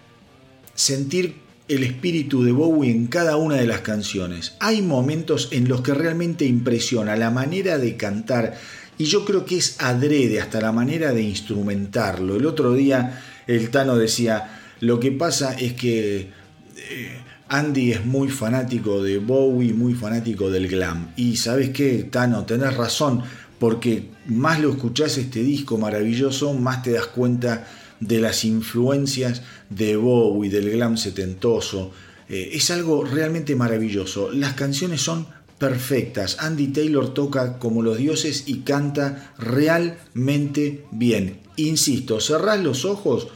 [0.73, 1.35] sentir
[1.67, 4.55] el espíritu de Bowie en cada una de las canciones.
[4.61, 8.57] Hay momentos en los que realmente impresiona la manera de cantar
[8.97, 12.37] y yo creo que es adrede hasta la manera de instrumentarlo.
[12.37, 16.29] El otro día el Tano decía, lo que pasa es que
[16.77, 17.17] eh,
[17.53, 21.11] Andy es muy fanático de Bowie, muy fanático del glam.
[21.17, 23.23] Y sabes qué, Tano, tenés razón,
[23.59, 27.67] porque más lo escuchás este disco maravilloso, más te das cuenta
[27.99, 31.91] de las influencias de Bowie, del glam setentoso.
[32.29, 34.31] Eh, es algo realmente maravilloso.
[34.31, 35.27] Las canciones son
[35.57, 36.37] perfectas.
[36.39, 41.41] Andy Taylor toca como los dioses y canta realmente bien.
[41.57, 43.27] Insisto, cerrás los ojos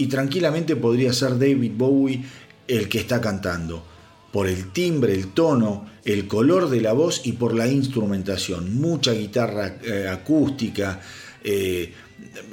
[0.00, 2.24] y tranquilamente podría ser David Bowie
[2.70, 3.84] el que está cantando.
[4.32, 8.80] Por el timbre, el tono, el color de la voz y por la instrumentación.
[8.80, 11.00] Mucha guitarra eh, acústica,
[11.42, 11.92] eh,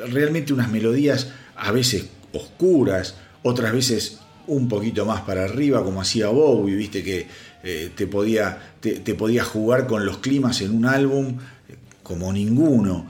[0.09, 6.30] realmente unas melodías a veces oscuras, otras veces un poquito más para arriba, como hacía
[6.30, 7.28] Bowie, viste que
[7.63, 11.38] eh, te, podía, te, podía jugar con los climas en un álbum
[12.01, 13.07] como ninguno.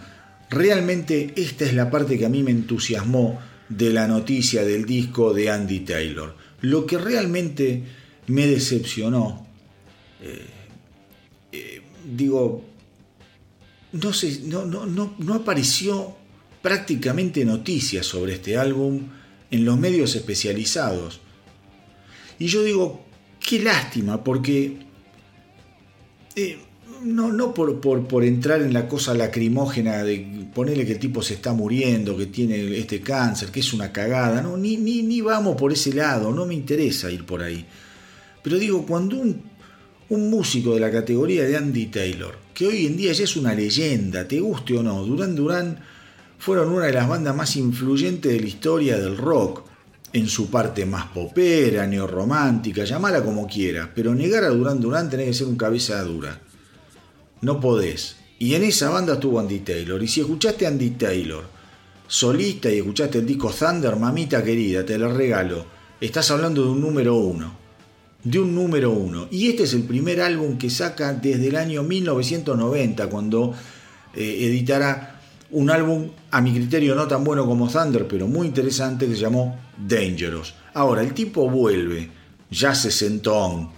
[0.49, 3.39] Realmente esta es la parte que a mí me entusiasmó
[3.69, 6.35] de la noticia del disco de Andy Taylor.
[6.61, 7.83] Lo que realmente
[8.27, 9.45] me decepcionó,
[10.21, 11.81] eh,
[12.15, 12.63] digo,
[13.91, 16.15] no, sé, no, no, no, no apareció
[16.61, 19.07] prácticamente noticias sobre este álbum
[19.51, 21.19] en los medios especializados.
[22.39, 23.05] Y yo digo,
[23.39, 24.77] qué lástima, porque
[26.35, 26.59] eh,
[27.03, 31.35] no, no por, por, entrar en la cosa lacrimógena de ponerle que el tipo se
[31.35, 35.55] está muriendo, que tiene este cáncer, que es una cagada, no, ni, ni, ni vamos
[35.55, 37.65] por ese lado, no me interesa ir por ahí.
[38.43, 39.41] Pero digo, cuando un,
[40.09, 43.53] un músico de la categoría de Andy Taylor, que hoy en día ya es una
[43.53, 45.79] leyenda, te guste o no, Durán Durán
[46.37, 49.67] fueron una de las bandas más influyentes de la historia del rock,
[50.13, 55.27] en su parte más popera, neorromántica, llamala como quieras, pero negar a Duran Duran tenés
[55.27, 56.41] que ser un cabeza dura.
[57.41, 58.17] No podés.
[58.39, 60.01] Y en esa banda estuvo Andy Taylor.
[60.01, 61.43] Y si escuchaste a Andy Taylor,
[62.07, 65.65] solista y escuchaste el disco Thunder, mamita querida, te lo regalo.
[65.99, 67.57] Estás hablando de un número uno.
[68.23, 69.27] De un número uno.
[69.31, 73.53] Y este es el primer álbum que saca desde el año 1990, cuando
[74.15, 75.21] eh, editará
[75.51, 79.21] un álbum a mi criterio no tan bueno como Thunder, pero muy interesante que se
[79.21, 80.53] llamó Dangerous.
[80.73, 82.09] Ahora, el tipo vuelve,
[82.51, 83.71] ya se sentó.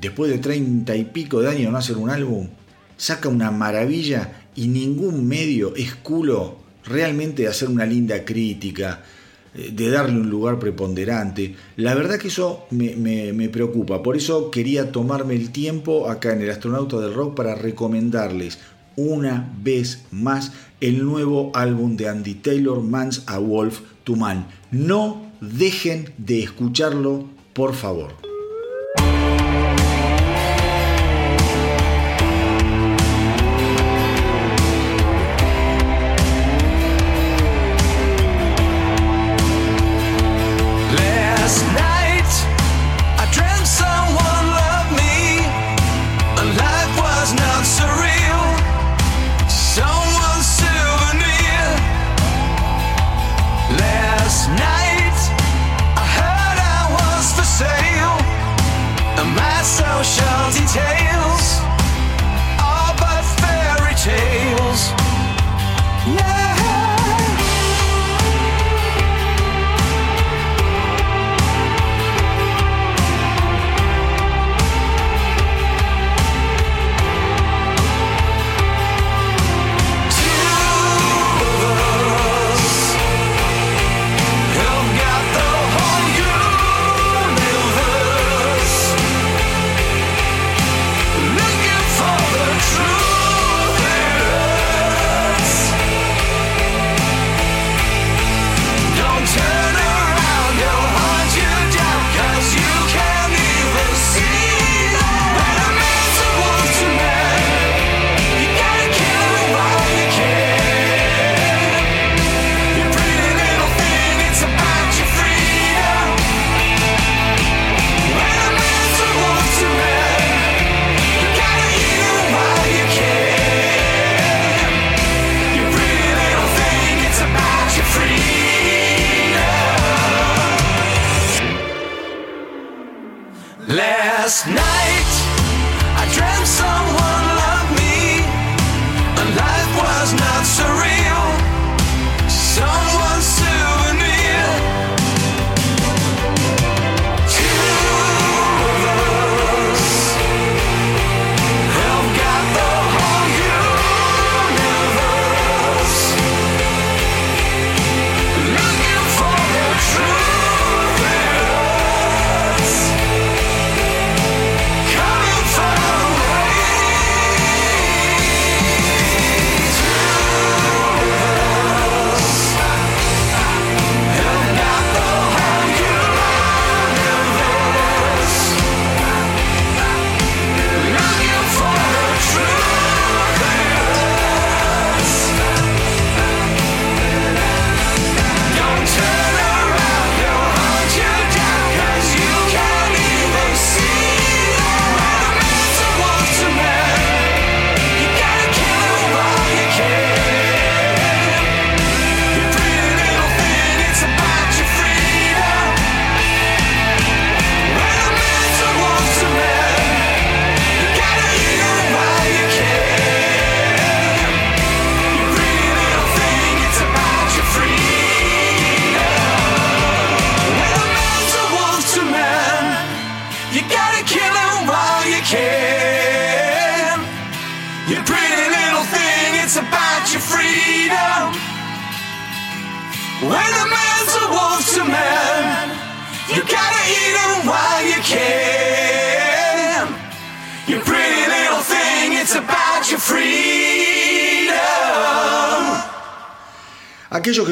[0.00, 2.48] Después de treinta y pico de años no hacer un álbum,
[2.96, 9.02] saca una maravilla y ningún medio es culo realmente de hacer una linda crítica,
[9.54, 11.54] eh, de darle un lugar preponderante.
[11.76, 16.40] La verdad que eso me, me, preocupa, por eso quería tomarme el tiempo acá en
[16.40, 18.58] el Astronauta del Rock para recomendarles
[18.96, 24.46] una vez más el nuevo álbum de Andy Taylor, Man's a Wolf to Man.
[24.70, 28.29] No dejen de escucharlo, por favor.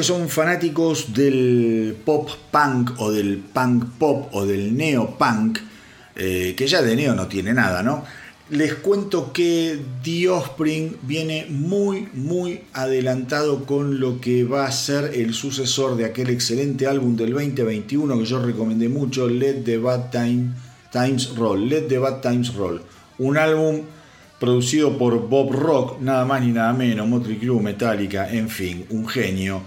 [0.09, 5.59] Son fanáticos del pop punk o del punk pop o del neo punk,
[6.17, 8.05] eh, que ya de neo no tiene nada, ¿no?
[8.49, 15.13] les cuento que The Offspring viene muy, muy adelantado con lo que va a ser
[15.13, 20.11] el sucesor de aquel excelente álbum del 2021 que yo recomendé mucho, Let the Bad
[20.11, 21.69] Times Roll.
[21.69, 22.81] Let the Bad Times Roll.
[23.19, 23.83] Un álbum
[24.41, 29.07] producido por Bob Rock, nada más ni nada menos, Motley Crue, Metallica, en fin, un
[29.07, 29.61] genio.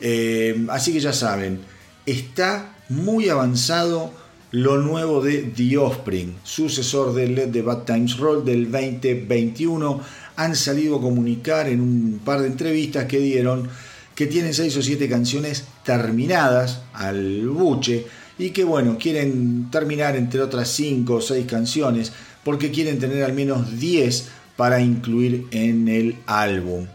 [0.00, 1.60] Eh, así que ya saben,
[2.06, 4.12] está muy avanzado
[4.50, 10.00] lo nuevo de The Offspring, sucesor del Let the Bad Times Roll del 2021.
[10.36, 13.68] Han salido a comunicar en un par de entrevistas que dieron
[14.14, 18.04] que tienen seis o siete canciones terminadas al buche
[18.36, 23.32] y que bueno, quieren terminar entre otras cinco o seis canciones porque quieren tener al
[23.32, 24.28] menos 10
[24.58, 26.88] para incluir en el álbum.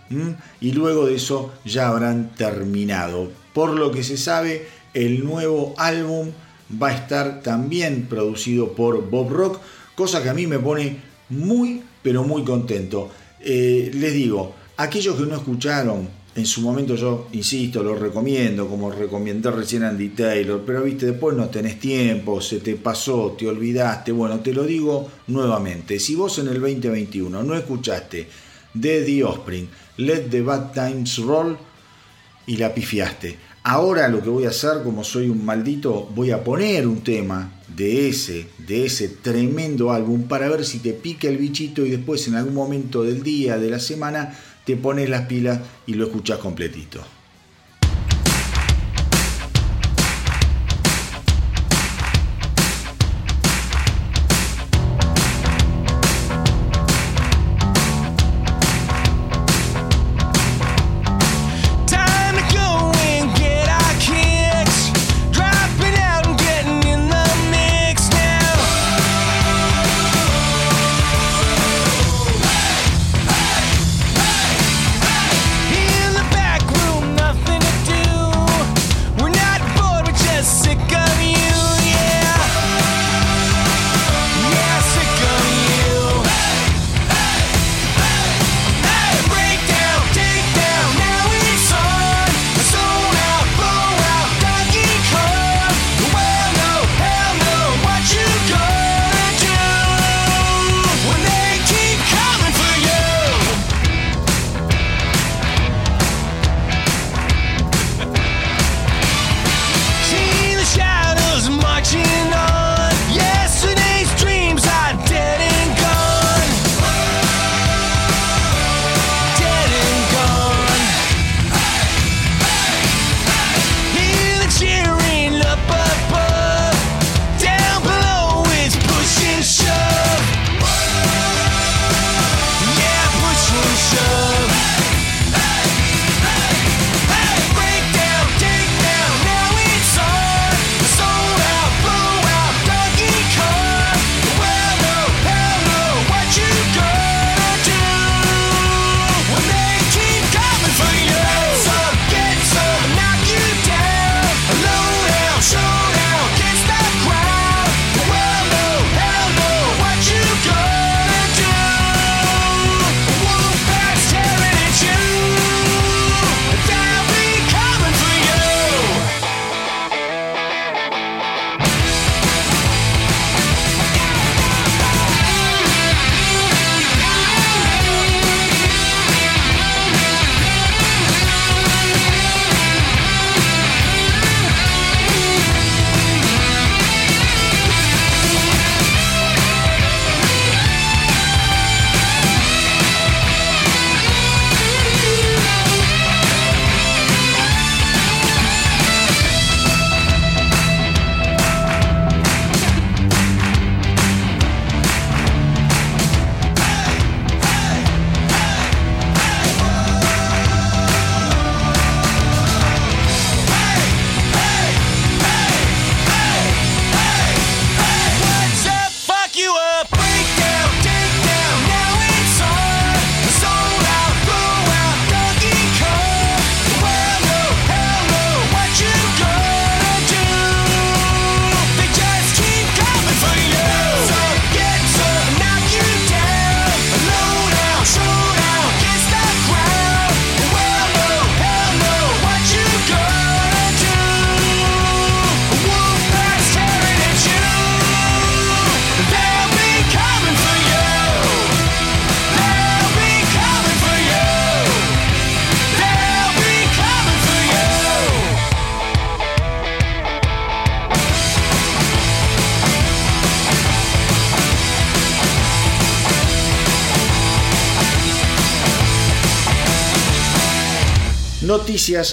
[0.60, 3.32] Y luego de eso ya habrán terminado.
[3.54, 6.32] Por lo que se sabe, el nuevo álbum
[6.82, 9.62] va a estar también producido por Bob Rock,
[9.96, 10.98] cosa que a mí me pone
[11.30, 13.10] muy, pero muy contento.
[13.40, 18.92] Eh, les digo, aquellos que no escucharon, en su momento yo, insisto, lo recomiendo, como
[18.92, 24.12] recomendé recién Andy Taylor, pero viste, después no tenés tiempo, se te pasó, te olvidaste,
[24.12, 28.28] bueno, te lo digo nuevamente, si vos en el 2021 no escuchaste
[28.74, 31.58] de The Offspring, Let the Bad Times Roll,
[32.46, 36.44] y la pifiaste, Ahora lo que voy a hacer, como soy un maldito, voy a
[36.44, 41.38] poner un tema de ese, de ese tremendo álbum para ver si te pica el
[41.38, 45.60] bichito y después en algún momento del día, de la semana, te pones las pilas
[45.86, 47.04] y lo escuchas completito.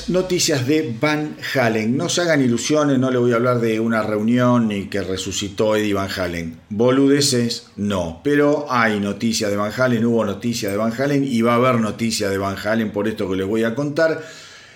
[0.08, 1.96] Noticias, de Van Halen.
[1.96, 5.76] No se hagan ilusiones, no le voy a hablar de una reunión ni que resucitó
[5.76, 6.58] Eddie Van Halen.
[6.70, 8.20] Boludeces, no.
[8.24, 11.76] Pero hay noticias de Van Halen, hubo noticias de Van Halen y va a haber
[11.76, 14.20] noticias de Van Halen por esto que les voy a contar.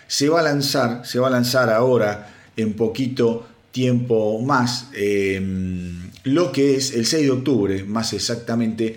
[0.06, 6.52] Se va a lanzar, se va a lanzar ahora en poquito tiempo más em, lo
[6.52, 8.96] que es el 6 de octubre, más exactamente,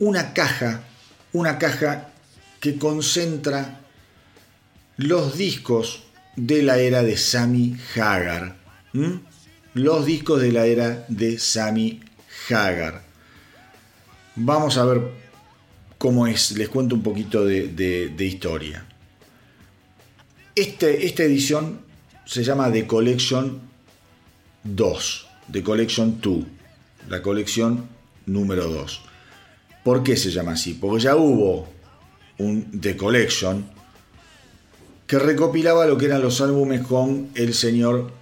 [0.00, 0.82] una caja,
[1.32, 2.08] una caja
[2.58, 3.80] que concentra
[5.00, 6.02] los discos
[6.36, 8.56] de la era de Sammy Hagar.
[9.72, 12.00] Los discos de la era de Sammy
[12.50, 13.02] Hagar.
[14.36, 15.00] Vamos a ver
[15.96, 18.84] cómo es, les cuento un poquito de, historia.
[20.54, 21.80] Este, esta edición
[22.26, 23.58] se llama The Collection
[24.64, 26.44] 2, The Collection 2,
[27.08, 27.88] la colección
[28.26, 29.00] número 2.
[29.82, 30.74] ¿Por qué se llama así?
[30.74, 31.68] Porque ya hubo
[32.36, 33.79] un The Collection
[35.10, 38.12] que recopilaba lo que eran los álbumes con el señor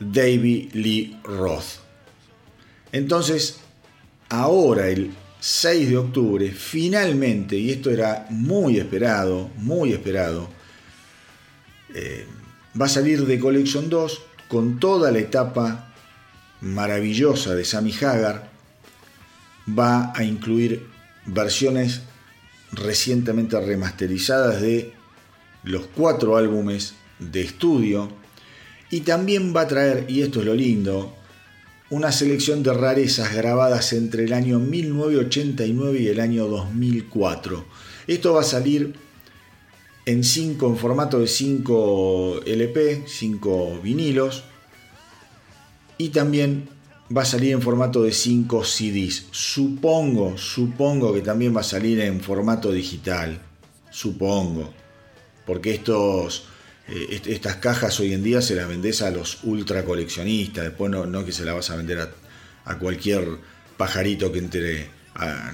[0.00, 1.82] David Lee Roth.
[2.92, 3.58] Entonces,
[4.30, 10.48] ahora el 6 de octubre, finalmente, y esto era muy esperado, muy esperado,
[11.94, 12.26] eh,
[12.80, 15.92] va a salir de Collection 2 con toda la etapa
[16.62, 18.50] maravillosa de Sammy Hagar.
[19.78, 20.86] Va a incluir
[21.26, 22.00] versiones
[22.72, 24.93] recientemente remasterizadas de
[25.64, 28.10] los cuatro álbumes de estudio
[28.90, 31.14] y también va a traer, y esto es lo lindo,
[31.90, 37.64] una selección de rarezas grabadas entre el año 1989 y el año 2004.
[38.06, 38.94] Esto va a salir
[40.06, 44.44] en, cinco, en formato de 5 LP, 5 vinilos,
[45.96, 46.68] y también
[47.16, 49.26] va a salir en formato de 5 CDs.
[49.30, 53.40] Supongo, supongo que también va a salir en formato digital.
[53.90, 54.83] Supongo
[55.46, 56.44] porque estos,
[56.88, 61.24] eh, estas cajas hoy en día se las vendes a los ultra coleccionistas, después no,
[61.24, 62.00] que se las vas a vender
[62.64, 63.26] a, cualquier
[63.76, 64.88] pajarito que entre,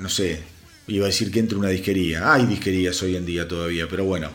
[0.01, 0.41] no sé,
[0.87, 4.31] iba a decir que entre una disquería, hay disquerías hoy en día todavía, pero bueno,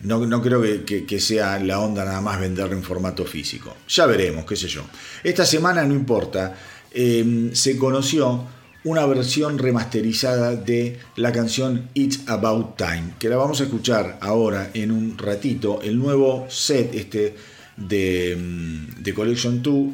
[0.00, 3.76] no, no creo que, sea la onda nada más venderlo en formato físico.
[3.88, 4.84] Ya veremos, qué sé yo.
[5.24, 6.56] Esta semana no importa,
[6.92, 8.46] eh, se conoció
[8.84, 14.70] una versión remasterizada de la canción It's About Time, que la vamos a escuchar ahora
[14.74, 15.80] en un ratito.
[15.82, 17.34] El nuevo set este
[17.76, 19.88] de, mm, Collection 2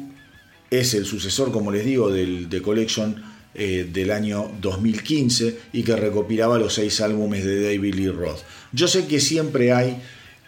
[0.69, 3.23] es el sucesor, como les digo, del de Collection
[3.53, 8.41] eh, del año 2015 y que recopilaba los seis álbumes de David Lee Roth.
[8.71, 9.97] Yo sé que siempre hay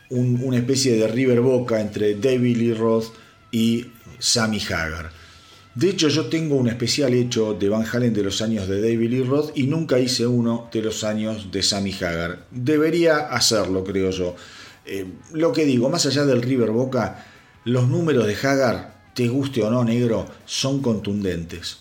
[0.09, 3.05] una especie de river boca entre David Lee Roth
[3.51, 3.87] y
[4.19, 5.11] Sammy Hagar.
[5.77, 9.11] De hecho, yo tengo un especial hecho de Van Halen de los años de David
[9.11, 12.47] Lee Roth y nunca hice uno de los años de Sammy Hagar.
[12.49, 14.35] Debería hacerlo, creo yo.
[14.87, 17.27] Eh, lo que digo, más allá del River Boca,
[17.63, 21.77] los números de Hagar, te guste o no, negro, son contundentes.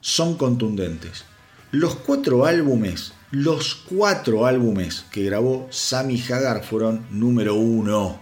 [0.00, 1.24] Son contundentes.
[1.72, 8.20] Los cuatro álbumes, los cuatro álbumes que grabó Sammy Hagar fueron número uno.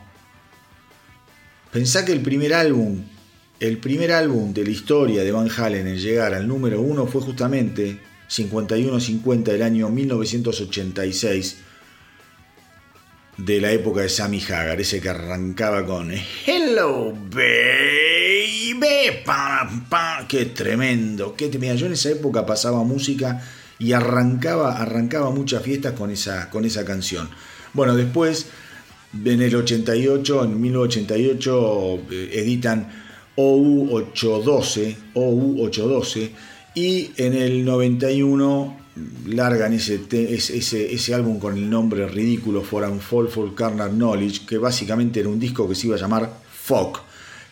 [1.71, 3.03] Pensá que el primer álbum
[3.61, 7.23] el primer álbum de la historia de Van Halen en llegar al número uno fue
[7.23, 7.99] justamente
[8.29, 11.59] 51-50 del año 1986
[13.39, 16.11] de la época de Sammy Hagar, ese que arrancaba con
[16.47, 18.81] Hello baby,
[19.25, 21.77] pa, qué tremendo, qué tremendo.
[21.77, 23.43] Yo en esa época pasaba música
[23.79, 27.29] y arrancaba, arrancaba muchas fiestas con esa, con esa canción.
[27.75, 28.47] Bueno, después
[29.25, 33.06] en el 88, en 1988 eh, editan
[33.37, 36.31] OU812, OU812,
[36.75, 38.87] y en el 91
[39.27, 44.59] largan ese, ese, ese, álbum con el nombre ridículo For and for Carnal Knowledge, que
[44.59, 47.03] básicamente era un disco que se iba a llamar FOC,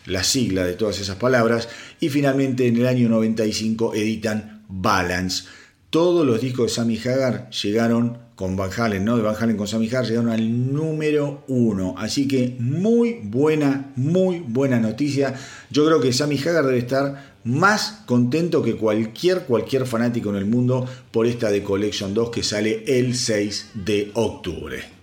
[0.07, 1.69] la sigla de todas esas palabras,
[1.99, 5.45] y finalmente en el año 95 editan Balance.
[5.89, 9.15] Todos los discos de Sammy Hagar llegaron con Van Halen, ¿no?
[9.17, 11.95] De Van Halen con Sammy Hagar llegaron al número uno.
[11.97, 15.35] Así que muy buena, muy buena noticia.
[15.69, 20.45] Yo creo que Sammy Hagar debe estar más contento que cualquier, cualquier fanático en el
[20.45, 24.94] mundo por esta de Collection 2 que sale el 6 de octubre.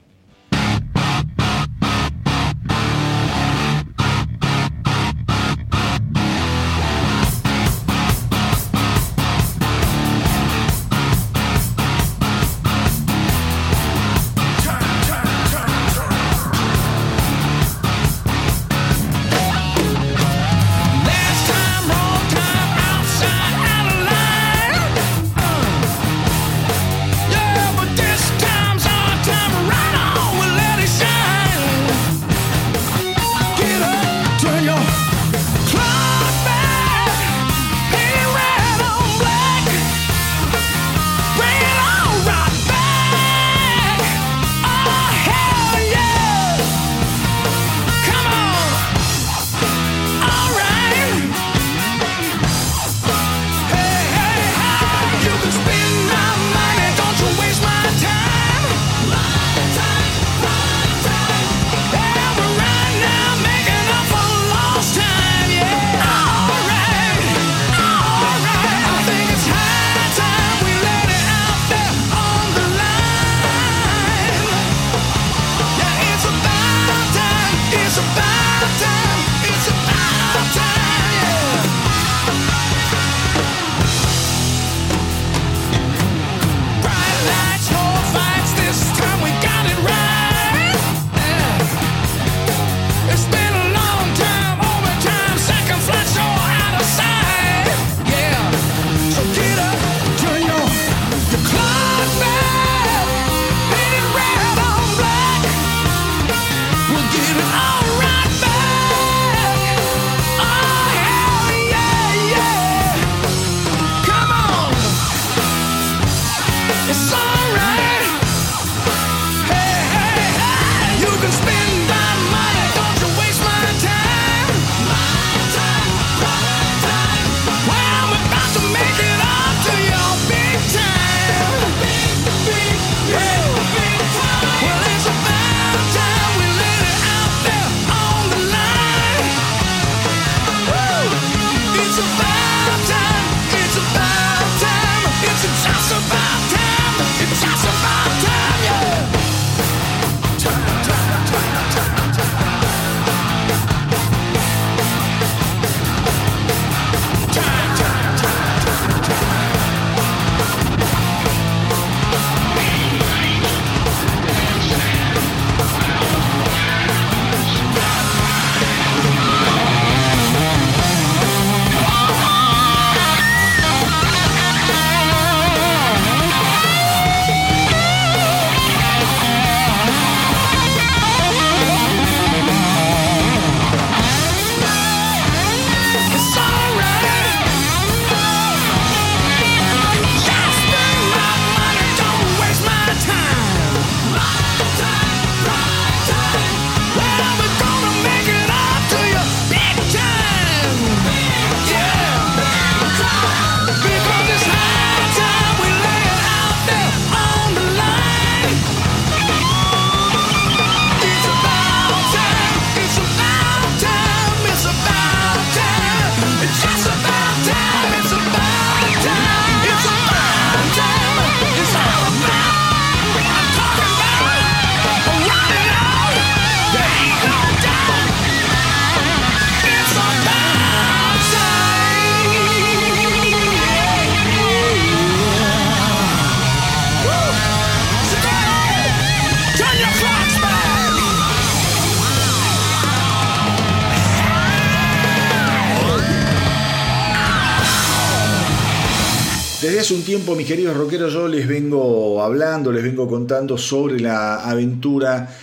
[250.52, 255.34] Queridos rockeros, yo les vengo hablando, les vengo contando sobre la aventura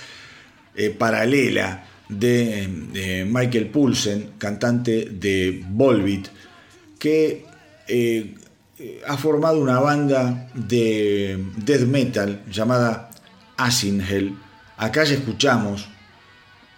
[0.76, 6.28] eh, paralela de, Michael Poulsen, cantante de Volbeat,
[7.00, 7.44] que
[7.88, 8.36] eh,
[9.08, 13.10] ha formado una banda de death metal llamada
[13.58, 14.36] Asingel.
[14.78, 15.90] Acá ya escuchamos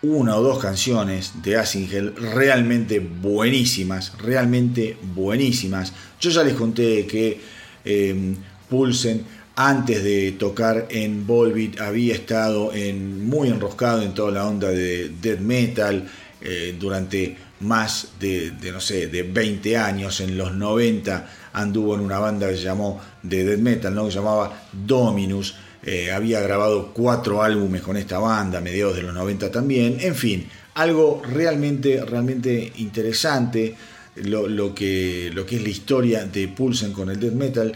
[0.03, 5.91] una o dos canciones de Asingel realmente buenísimas, realmente buenísimas.
[6.21, 8.35] Yo ya les conté que eh,
[8.69, 9.25] Pulsen
[9.55, 15.09] antes de tocar en Volbeat había estado en, muy enroscado en toda la onda de
[15.21, 16.09] death metal
[16.41, 20.19] eh, durante más de, no sé, de 20 años.
[20.21, 24.05] En los 90 anduvo en una banda que se llamó de death metal, ¿no?
[24.05, 25.55] que se llamaba Dominus.
[25.83, 29.97] Eh, había grabado cuatro álbumes con esta banda, a mediados de los 90 también.
[29.99, 33.75] En fin, algo realmente, realmente interesante
[34.15, 37.73] lo, que, lo que es la historia de Pulsen con el death metal.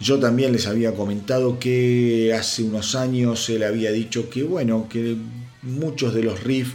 [0.00, 5.16] Yo también les había comentado que hace unos años él había dicho que, bueno, que
[5.62, 6.74] muchos de los riffs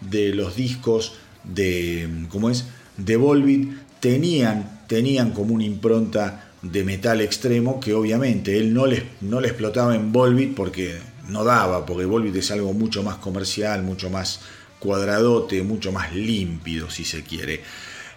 [0.00, 1.14] de los discos
[1.44, 2.64] de, ¿cómo es?
[2.96, 3.68] De Volbeat
[4.00, 9.94] tenían, tenían como una impronta de metal extremo que obviamente él no le, no explotaba
[9.94, 10.96] en Volbeat porque
[11.28, 14.40] no daba, porque Volbeat es algo mucho más comercial, mucho más
[14.78, 17.60] cuadradote, mucho más límpido si se quiere.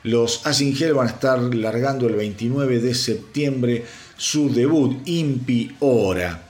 [0.06, 3.84] Los Asinger van a estar largando el 29 de septiembre
[4.16, 6.48] su debut, Impi Hora.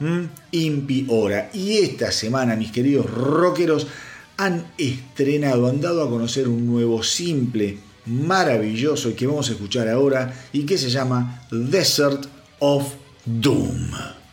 [0.52, 1.50] Impi Hora.
[1.54, 3.88] Y esta semana, mis queridos rockeros,
[4.36, 7.78] han estrenado, han dado a conocer un nuevo simple
[8.08, 12.26] maravilloso y que vamos a escuchar ahora y que se llama Desert
[12.60, 12.86] of
[13.26, 14.25] Doom.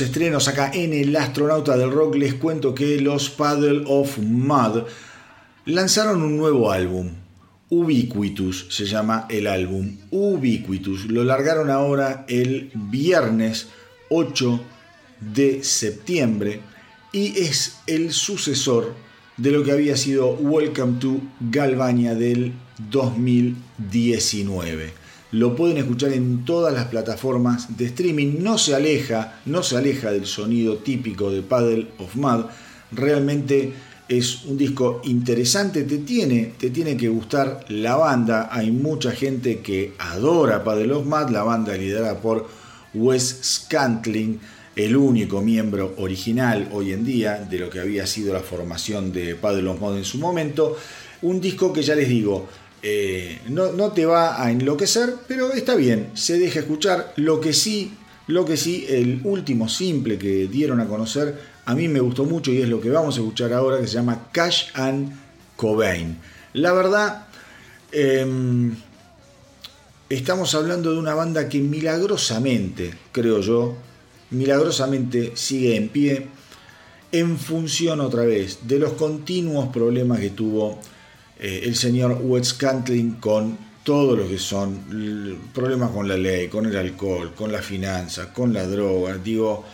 [0.00, 4.82] Estrenos acá en El Astronauta del Rock, les cuento que los Paddle of Mud
[5.64, 7.10] lanzaron un nuevo álbum.
[7.70, 9.96] Ubiquitus se llama el álbum.
[10.10, 11.06] Ubiquitus.
[11.06, 13.68] Lo largaron ahora el viernes
[14.10, 14.60] 8
[15.20, 16.60] de septiembre
[17.12, 18.94] y es el sucesor
[19.36, 22.52] de lo que había sido Welcome to Galvania del
[22.90, 24.97] 2019.
[25.30, 28.36] Lo pueden escuchar en todas las plataformas de streaming.
[28.40, 32.46] No se aleja, no se aleja del sonido típico de Paddle of Mud.
[32.92, 33.74] Realmente
[34.08, 38.48] es un disco interesante, te tiene, te tiene que gustar la banda.
[38.50, 42.48] Hay mucha gente que adora Paddle of Mud, la banda liderada por
[42.94, 44.40] Wes Scantling,
[44.76, 49.34] el único miembro original hoy en día de lo que había sido la formación de
[49.34, 50.78] Paddle of Mud en su momento.
[51.20, 52.48] Un disco que ya les digo,
[52.82, 57.12] eh, no, no, te va a enloquecer, pero está bien, se deja escuchar.
[57.16, 57.92] Lo que sí,
[58.26, 62.50] lo que sí, el último simple que dieron a conocer, a mí me gustó mucho
[62.52, 65.12] y es lo que vamos a escuchar ahora, que se llama Cash and
[65.56, 66.18] Cobain.
[66.52, 67.26] La verdad,
[67.92, 68.74] em,
[70.08, 73.76] estamos hablando de una banda que milagrosamente, creo yo,
[74.30, 76.26] milagrosamente sigue en pie
[77.10, 80.78] en función otra vez de los continuos problemas que tuvo
[81.38, 86.66] eh, el señor Wes Cantling con todo lo que son problemas con la ley, con
[86.66, 89.16] el alcohol, con la finanza, con la droga.
[89.16, 89.64] Digo,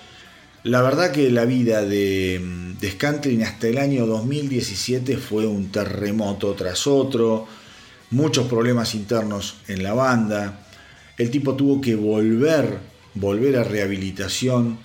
[0.63, 2.41] la verdad que la vida de,
[2.81, 7.49] de Scantling hasta el año 2017 fue un terremoto tras otro,
[8.11, 10.65] muchos problemas internos en la banda.
[11.19, 12.79] El tipo tuvo que volver,
[13.15, 14.79] volver a rehabilitación,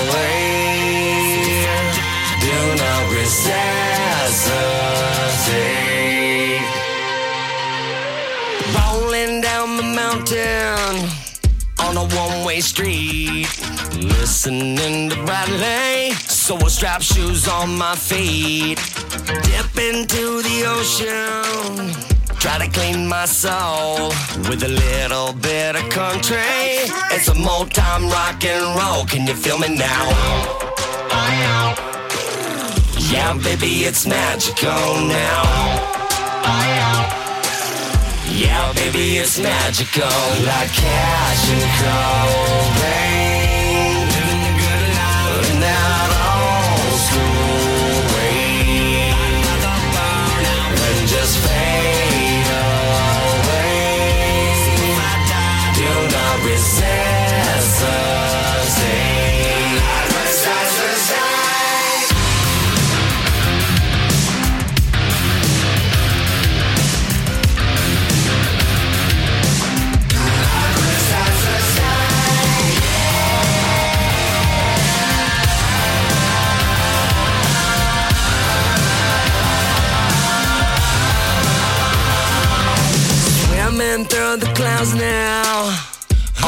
[0.03, 0.51] away.
[2.41, 3.47] Do not resuscitate.
[8.75, 11.16] Rolling down the mountain
[11.97, 13.49] A one-way street
[13.97, 16.17] Listening to Bradley
[16.47, 18.79] so I strap shoes on my feet,
[19.43, 21.91] dip into the ocean.
[22.39, 24.11] Try to clean my soul
[24.49, 26.87] with a little bit of country.
[27.11, 29.05] It's a Motown rock and roll.
[29.07, 30.07] Can you feel me now?
[33.11, 36.96] Yeah, baby, it's magical now.
[38.37, 40.03] Yeah, baby, it's magical
[40.45, 43.26] like cash and cold rain.
[83.77, 85.69] Swimming through the clouds now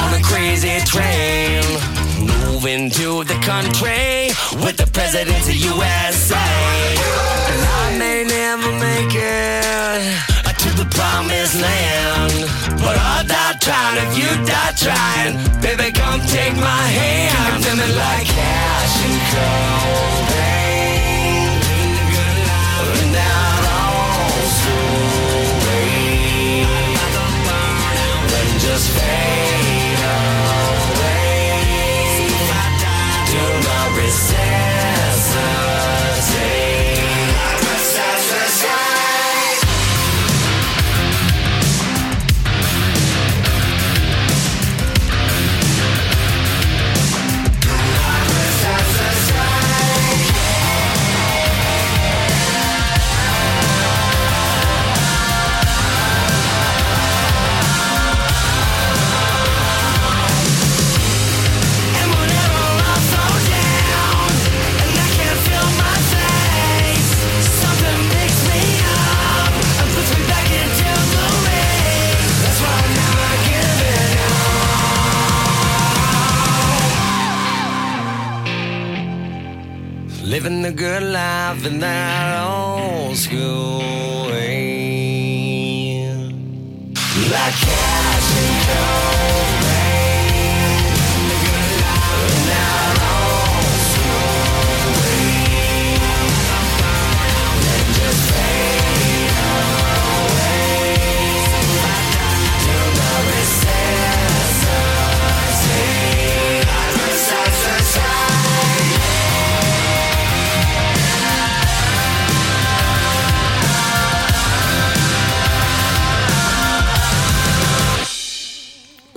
[0.00, 1.62] on a crazy train.
[2.40, 4.32] Moving to the country
[4.64, 6.48] with the president of USA.
[7.52, 12.48] And I may never make it to the promised land.
[12.80, 15.34] But I'll die trying if you die trying.
[15.60, 17.62] Baby, come take my hand.
[17.62, 20.47] Feel me like cash and cold
[80.78, 86.08] good life in that old school way.
[87.32, 89.07] Like cash and cocaine.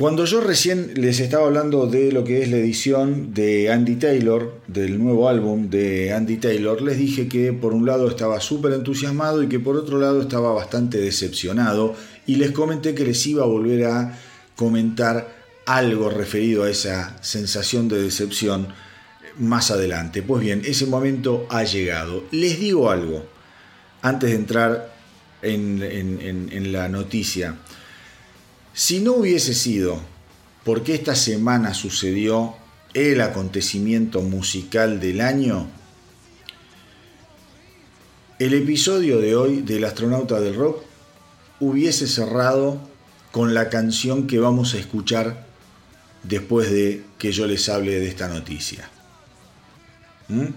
[0.02, 4.60] Cuando yo recién les estaba hablando de lo que es la edición de Andy Taylor,
[4.66, 9.44] del nuevo álbum de Andy Taylor, les dije que por un lado estaba súper entusiasmado
[9.44, 11.94] y que por otro lado estaba bastante decepcionado
[12.26, 14.18] y les comenté que les iba a volver a
[14.56, 15.36] comentar
[15.68, 18.70] algo referido a esa sensación de decepción
[19.38, 20.24] más adelante.
[20.24, 22.24] Pues bien, ese momento ha llegado.
[22.32, 23.24] Les digo algo
[24.02, 24.96] antes de entrar
[25.44, 27.58] en, en- la noticia.
[28.74, 30.00] Si no hubiese sido
[30.64, 32.56] porque esta semana sucedió
[32.94, 35.68] el acontecimiento musical del año,
[38.40, 40.84] el episodio de hoy del astronauta del rock
[41.60, 42.80] hubiese cerrado
[43.32, 45.46] con la canción que vamos a escuchar
[46.24, 48.90] después de que yo les hable de esta noticia.
[50.28, 50.48] ¿Mm?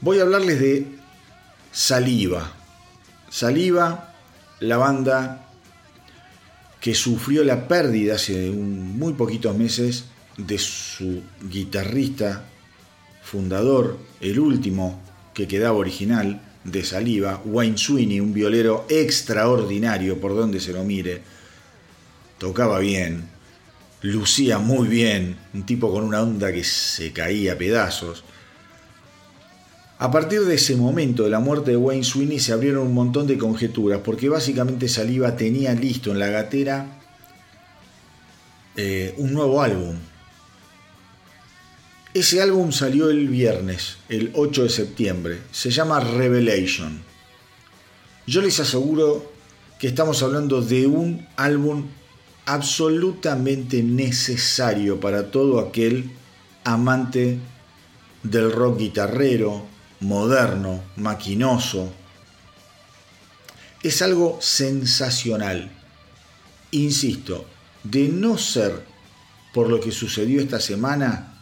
[0.00, 0.86] Voy a hablarles de
[1.72, 2.52] Saliva.
[3.30, 4.14] Saliva,
[4.60, 5.43] la banda
[6.84, 10.04] que sufrió la pérdida hace muy poquitos meses
[10.36, 12.44] de su guitarrista
[13.22, 15.00] fundador, el último
[15.32, 21.22] que quedaba original de Saliva, Wayne Sweeney, un violero extraordinario por donde se lo mire.
[22.36, 23.30] Tocaba bien,
[24.02, 28.24] lucía muy bien, un tipo con una onda que se caía a pedazos.
[30.04, 33.26] A partir de ese momento de la muerte de Wayne Sweeney se abrieron un montón
[33.26, 37.00] de conjeturas, porque básicamente Saliva tenía listo en la gatera
[38.76, 39.96] eh, un nuevo álbum.
[42.12, 45.38] Ese álbum salió el viernes, el 8 de septiembre.
[45.52, 47.00] Se llama Revelation.
[48.26, 49.32] Yo les aseguro
[49.78, 51.86] que estamos hablando de un álbum
[52.44, 56.10] absolutamente necesario para todo aquel
[56.62, 57.38] amante
[58.22, 59.72] del rock guitarrero,
[60.04, 61.92] moderno, maquinoso.
[63.82, 65.70] Es algo sensacional.
[66.70, 67.44] Insisto,
[67.82, 68.84] de no ser
[69.52, 71.34] por lo que sucedió esta semana,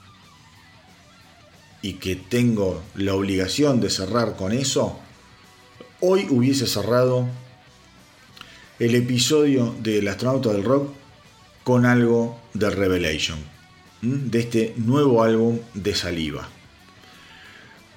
[1.82, 4.98] y que tengo la obligación de cerrar con eso,
[6.00, 7.26] hoy hubiese cerrado
[8.78, 10.92] el episodio del astronauta del rock
[11.64, 13.38] con algo de Revelation,
[14.00, 16.48] de este nuevo álbum de Saliva.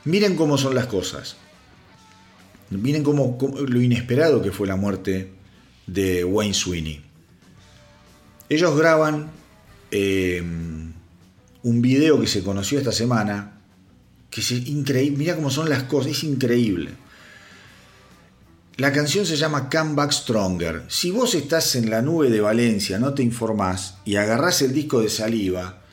[0.05, 1.35] Miren cómo son las cosas.
[2.69, 3.37] Miren cómo,
[3.67, 5.31] lo inesperado que fue la muerte
[5.87, 7.01] de Wayne Sweeney.
[8.49, 9.31] Ellos graban
[9.91, 10.43] eh,
[11.63, 13.59] un video que se conoció esta semana,
[14.29, 15.17] que es increíble.
[15.17, 16.91] Mira cómo son las cosas, es increíble.
[18.77, 20.83] La canción se llama Come Back Stronger.
[20.89, 24.99] Si vos estás en la nube de Valencia, no te informás y agarrás el disco
[24.99, 25.84] de saliva,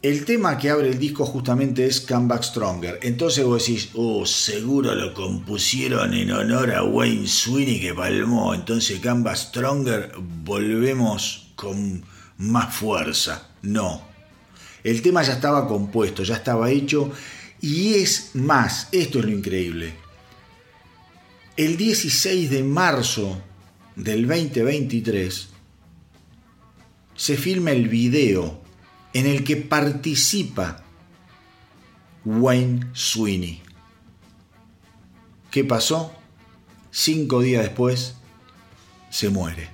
[0.00, 3.00] el tema que abre el disco justamente es Come Back Stronger.
[3.02, 8.54] Entonces vos decís, oh, seguro lo compusieron en honor a Wayne Sweeney que palmó.
[8.54, 10.12] Entonces Come Back Stronger,
[10.44, 12.04] volvemos con
[12.38, 13.50] más fuerza.
[13.62, 14.02] No.
[14.84, 17.10] El tema ya estaba compuesto, ya estaba hecho.
[17.60, 19.94] Y es más, esto es lo increíble.
[21.56, 23.42] El 16 de marzo
[23.96, 25.48] del 2023
[27.16, 28.67] se filma el video
[29.12, 30.84] en el que participa
[32.24, 33.62] Wayne Sweeney.
[35.50, 36.12] ¿Qué pasó?
[36.90, 38.14] Cinco días después
[39.10, 39.68] se muere.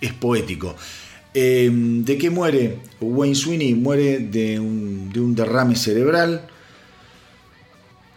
[0.00, 0.76] Es poético.
[1.32, 2.78] Eh, ¿De qué muere?
[3.00, 6.48] Wayne Sweeney muere de un derrame cerebral.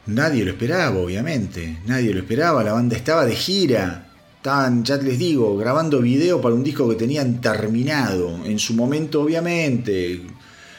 [0.08, 1.80] Nadie lo esperaba, obviamente.
[1.86, 2.64] Nadie lo esperaba.
[2.64, 4.07] La banda estaba de gira.
[4.48, 8.46] Estaban, ya les digo, grabando video para un disco que tenían terminado.
[8.46, 10.22] En su momento, obviamente.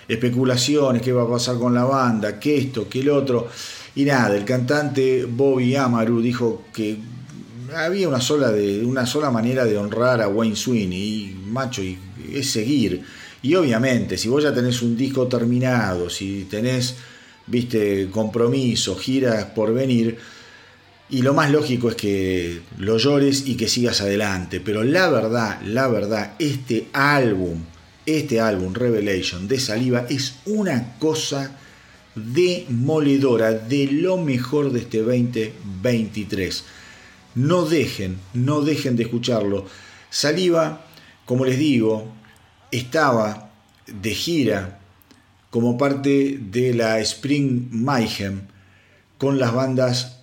[0.09, 3.47] Especulaciones, qué va a pasar con la banda, qué esto, qué el otro.
[3.95, 6.97] Y nada, el cantante Bobby Amaru dijo que
[7.77, 11.99] había una sola, de, una sola manera de honrar a Wayne Sweeney, y, macho, y
[12.33, 13.03] es seguir.
[13.43, 16.95] Y obviamente, si vos ya tenés un disco terminado, si tenés,
[17.47, 20.17] viste, compromisos, giras por venir,
[21.11, 24.61] y lo más lógico es que lo llores y que sigas adelante.
[24.61, 27.63] Pero la verdad, la verdad, este álbum,
[28.05, 31.57] este álbum, Revelation, de Saliva, es una cosa
[32.15, 36.65] demoledora de lo mejor de este 2023.
[37.37, 39.67] No dejen, no dejen de escucharlo.
[40.11, 40.85] Saliva,
[41.25, 42.13] como les digo,
[42.71, 43.51] estaba
[43.87, 44.81] de gira
[45.51, 48.43] como parte de la Spring Mayhem
[49.17, 50.18] con las bandas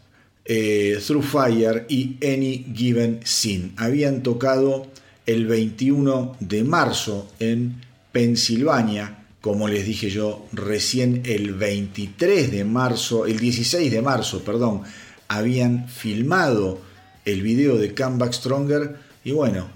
[0.45, 3.73] eh, Through Fire y Any Given Sin.
[3.77, 4.87] Habían tocado
[5.25, 7.81] el 21 de marzo en
[8.11, 14.83] Pensilvania, como les dije yo, recién el 23 de marzo, el 16 de marzo, perdón,
[15.27, 16.79] habían filmado
[17.25, 19.67] el video de Comeback Stronger y bueno,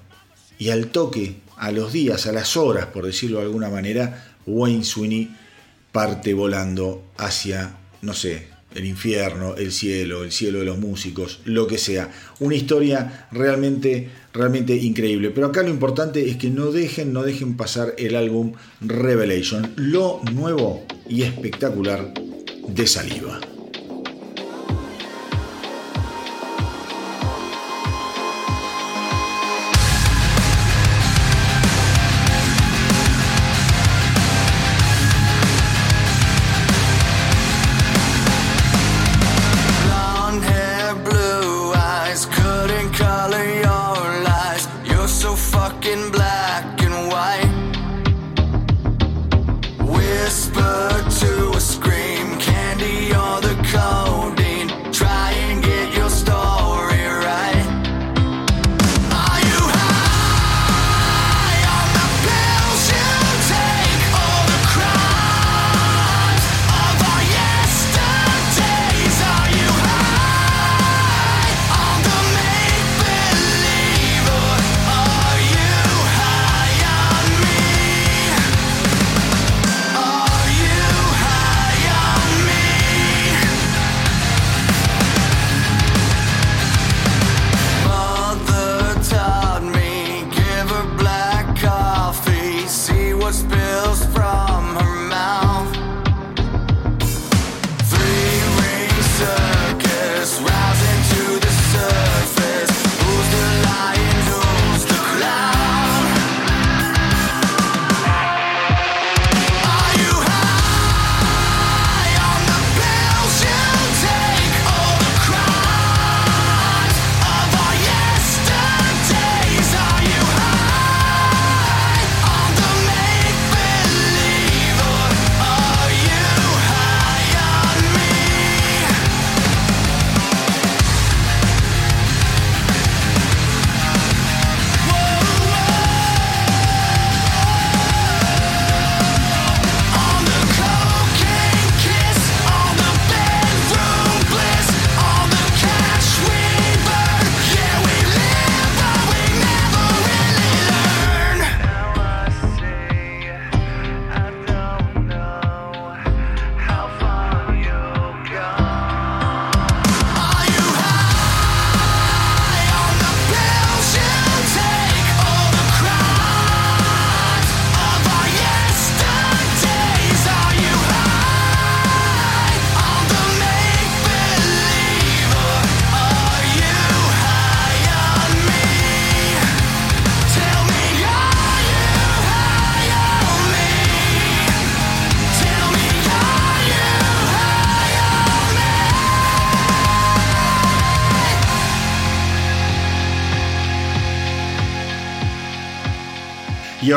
[0.60, 4.84] y al toque, a los días, a las horas, por decirlo de alguna manera, Wayne
[4.84, 5.30] Sweeney
[5.92, 11.68] parte volando hacia, no sé, el infierno, el cielo, el cielo de los músicos, lo
[11.68, 12.12] que sea.
[12.40, 15.32] Una historia realmente, realmente increíble.
[15.32, 20.22] Pero acá lo importante es que no dejen, no dejen pasar el álbum Revelation, lo
[20.34, 22.14] nuevo y espectacular
[22.68, 23.40] de Saliva.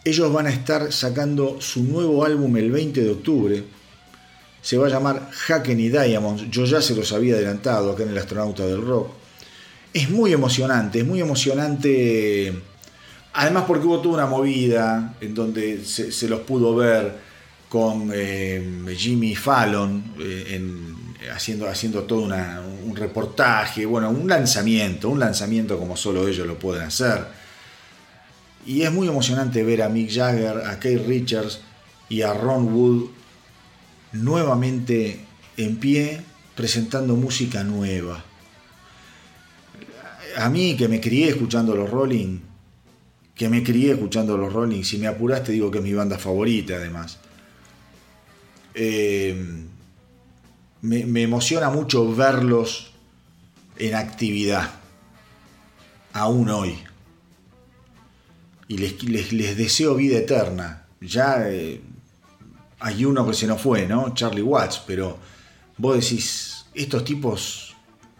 [0.04, 3.64] Ellos van a estar sacando su nuevo álbum el 20 de octubre.
[4.62, 6.50] Se va a llamar Hacken y Diamonds.
[6.50, 9.12] Yo ya se los había adelantado acá en el Astronauta del Rock.
[9.92, 12.69] Es muy emocionante, es muy emocionante.
[13.32, 17.30] Además porque hubo toda una movida en donde se, los pudo ver
[17.68, 20.96] con eh, Jimmy Fallon eh, en,
[21.32, 26.82] haciendo, haciendo todo un reportaje, bueno, un lanzamiento, un lanzamiento como solo ellos lo pueden
[26.82, 27.24] hacer.
[28.66, 31.60] Y es muy emocionante ver a Mick Jagger, a Keith Richards
[32.08, 33.10] y a Ron Wood
[34.12, 35.20] nuevamente
[35.56, 36.20] en pie
[36.54, 38.24] presentando música nueva.
[40.36, 42.38] A mí que me crié escuchando los Rolling,
[43.40, 46.74] que me crié escuchando los Rolling, si me apuraste digo que es mi banda favorita
[46.74, 47.16] además.
[48.74, 49.34] Eh,
[50.82, 52.92] me, me, emociona mucho verlos
[53.78, 54.70] en actividad,
[56.12, 56.78] aún hoy.
[58.68, 60.84] Y les, les, les deseo vida eterna.
[61.00, 61.80] Ya eh,
[62.78, 64.12] hay uno que se nos fue, ¿no?
[64.12, 65.18] Charlie Watts, pero
[65.78, 67.69] vos decís, estos tipos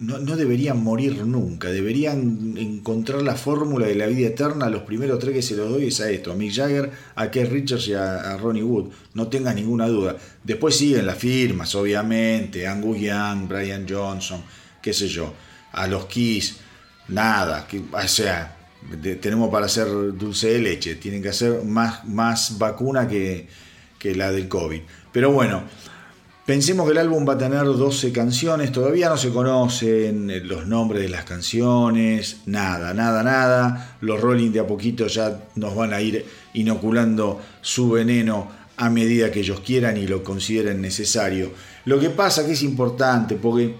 [0.01, 4.71] no, no, deberían morir nunca, deberían encontrar la fórmula de la vida eterna.
[4.71, 7.51] Los primeros tres que se los doy es a esto, a Mick Jagger, a Keith
[7.51, 10.17] Richards y a, Ronnie Wood, no tengas ninguna duda.
[10.43, 14.43] Después siguen las firmas, obviamente, Angus Young, Brian Johnson,
[14.81, 15.35] qué sé yo,
[15.73, 16.57] a los Kiss,
[17.09, 18.57] nada, que, o sea,
[19.21, 19.87] tenemos para hacer
[20.17, 23.49] dulce de leche, tienen que hacer más, más vacuna que,
[23.99, 24.81] que la del COVID.
[25.13, 25.65] Pero bueno,
[26.51, 31.01] Pensemos que el álbum va a tener 12 canciones, todavía no se conocen los nombres
[31.01, 33.97] de las canciones, nada, nada, nada.
[34.01, 39.31] Los Rolling de a poquito ya nos van a ir inoculando su veneno a medida
[39.31, 41.53] que ellos quieran y lo consideren necesario.
[41.85, 43.77] Lo que pasa que es importante, porque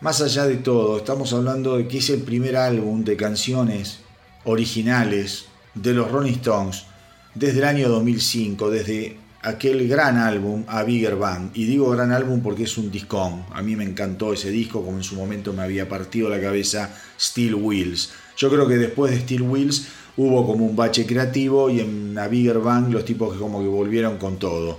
[0.00, 4.00] más allá de todo, estamos hablando de que es el primer álbum de canciones
[4.42, 6.82] originales de los Rolling Stones
[7.36, 11.50] desde el año 2005, desde aquel gran álbum a Bigger Bang.
[11.54, 13.44] Y digo gran álbum porque es un discón.
[13.52, 16.90] A mí me encantó ese disco, como en su momento me había partido la cabeza
[17.18, 18.12] Steel Wheels.
[18.36, 22.28] Yo creo que después de Steel Wheels hubo como un bache creativo y en a
[22.28, 24.78] Bigger Bang los tipos como que volvieron con todo.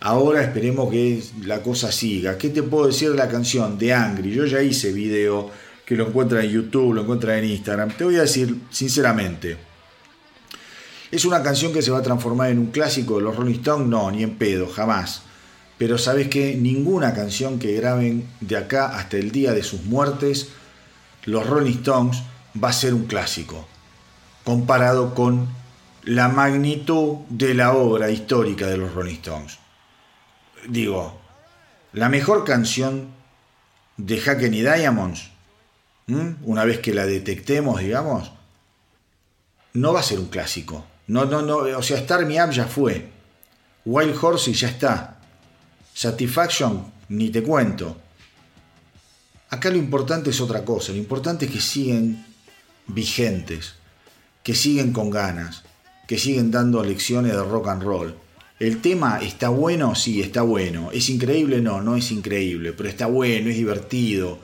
[0.00, 2.38] Ahora esperemos que la cosa siga.
[2.38, 4.32] ¿Qué te puedo decir de la canción de Angry?
[4.32, 5.50] Yo ya hice video
[5.84, 7.90] que lo encuentran en YouTube, lo encuentran en Instagram.
[7.96, 9.56] Te voy a decir sinceramente,
[11.10, 13.88] ¿Es una canción que se va a transformar en un clásico de los Rolling Stones?
[13.88, 15.22] No, ni en pedo, jamás.
[15.76, 20.50] Pero sabes que ninguna canción que graben de acá hasta el día de sus muertes,
[21.24, 22.22] los Rolling Stones
[22.62, 23.66] va a ser un clásico,
[24.44, 25.48] comparado con
[26.04, 29.58] la magnitud de la obra histórica de los Rolling Stones.
[30.68, 31.18] Digo,
[31.92, 33.08] la mejor canción
[33.96, 35.30] de Hacken y Diamonds,
[36.42, 38.32] una vez que la detectemos, digamos,
[39.72, 42.66] no va a ser un clásico, no, no, no, o sea, Star Me Up ya
[42.66, 43.08] fue.
[43.84, 45.18] Wild Horse ya está.
[45.92, 47.96] Satisfaction, ni te cuento.
[49.48, 52.24] Acá lo importante es otra cosa, lo importante es que siguen
[52.86, 53.74] vigentes,
[54.44, 55.64] que siguen con ganas,
[56.06, 58.14] que siguen dando lecciones de rock and roll.
[58.60, 60.90] El tema está bueno, sí, está bueno.
[60.92, 61.60] ¿Es increíble?
[61.60, 64.38] No, no es increíble, pero está bueno, es divertido.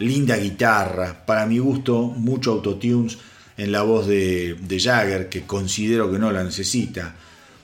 [0.00, 3.16] Linda guitarra, para mi gusto, mucho autotunes
[3.56, 7.14] en la voz de, de Jagger, que considero que no la necesita.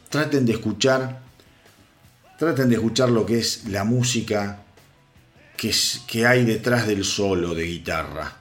[0.08, 1.20] Traten de escuchar,
[2.38, 4.62] traten de escuchar lo que es la música
[5.56, 8.36] que, es, que hay detrás del solo de guitarra,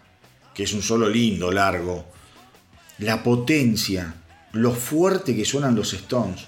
[0.54, 2.06] que es un solo lindo, largo.
[3.00, 4.14] La potencia,
[4.54, 6.48] lo fuerte que suenan los Stones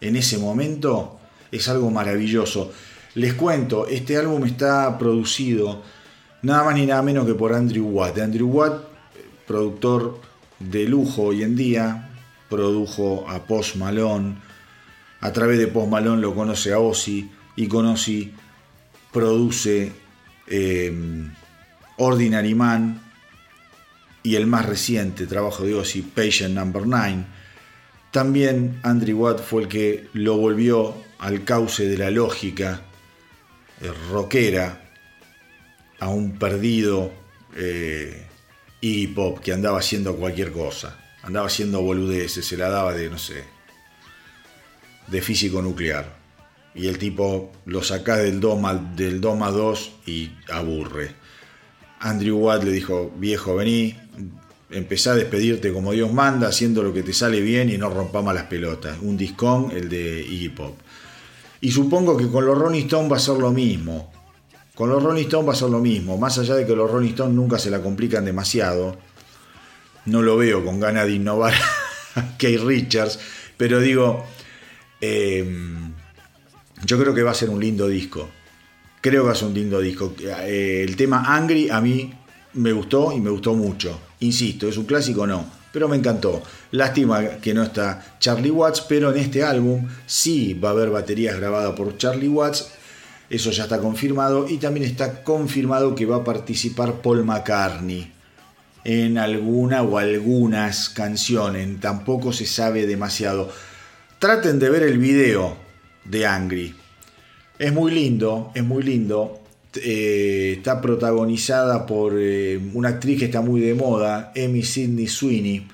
[0.00, 1.18] en ese momento
[1.50, 2.72] es algo maravilloso.
[3.14, 5.82] Les cuento, este álbum está producido
[6.42, 8.18] nada más ni nada menos que por Andrew Watt.
[8.18, 8.93] Andrew Watt
[9.46, 10.20] productor
[10.58, 12.10] de lujo hoy en día,
[12.48, 14.36] produjo a Post Malone,
[15.20, 18.32] a través de Post Malone lo conoce a Ozzy y con Ozzy
[19.12, 19.92] produce
[20.46, 20.92] eh,
[21.96, 23.00] Ordinary Man
[24.22, 27.24] y el más reciente trabajo de Ozzy, Patient Number 9.
[28.10, 32.82] También Andrew Watt fue el que lo volvió al cauce de la lógica
[33.80, 34.90] eh, rockera
[36.00, 37.12] a un perdido
[37.56, 38.23] eh,
[38.84, 40.98] Iggy Pop que andaba haciendo cualquier cosa.
[41.22, 43.44] Andaba haciendo boludeces, se la daba de, no sé,
[45.06, 46.18] de físico nuclear.
[46.74, 51.14] Y el tipo lo saca del 2 más, del 2 más 2 y aburre.
[52.00, 53.96] Andrew Watt le dijo, viejo, vení,
[54.70, 58.34] empezá a despedirte como Dios manda, haciendo lo que te sale bien y no rompamos
[58.34, 58.98] las pelotas.
[59.00, 60.76] Un discón, el de Iggy Pop.
[61.62, 64.12] Y supongo que con los Rolling Stones va a ser lo mismo.
[64.74, 66.18] Con los Rolling Stones va a ser lo mismo.
[66.18, 68.96] Más allá de que los Rolling Stones nunca se la complican demasiado.
[70.06, 71.54] No lo veo con ganas de innovar
[72.16, 73.18] a Kate Richards.
[73.56, 74.24] Pero digo,
[75.00, 75.92] em,
[76.84, 78.28] yo creo que va a ser un lindo disco.
[79.00, 80.14] Creo que va a ser un lindo disco.
[80.20, 82.12] Eh, el tema Angry a mí
[82.54, 84.00] me gustó y me gustó mucho.
[84.20, 86.42] Insisto, es un clásico, no, pero me encantó.
[86.72, 91.36] Lástima que no está Charlie Watts, pero en este álbum sí va a haber baterías
[91.36, 92.72] grabadas por Charlie Watts.
[93.30, 98.12] Eso ya está confirmado y también está confirmado que va a participar Paul McCartney
[98.84, 101.80] en alguna o algunas canciones.
[101.80, 103.50] Tampoco se sabe demasiado.
[104.18, 105.56] Traten de ver el video
[106.04, 106.74] de Angry.
[107.58, 109.40] Es muy lindo, es muy lindo.
[109.76, 115.66] Eh, está protagonizada por eh, una actriz que está muy de moda, Emmy Sidney Sweeney,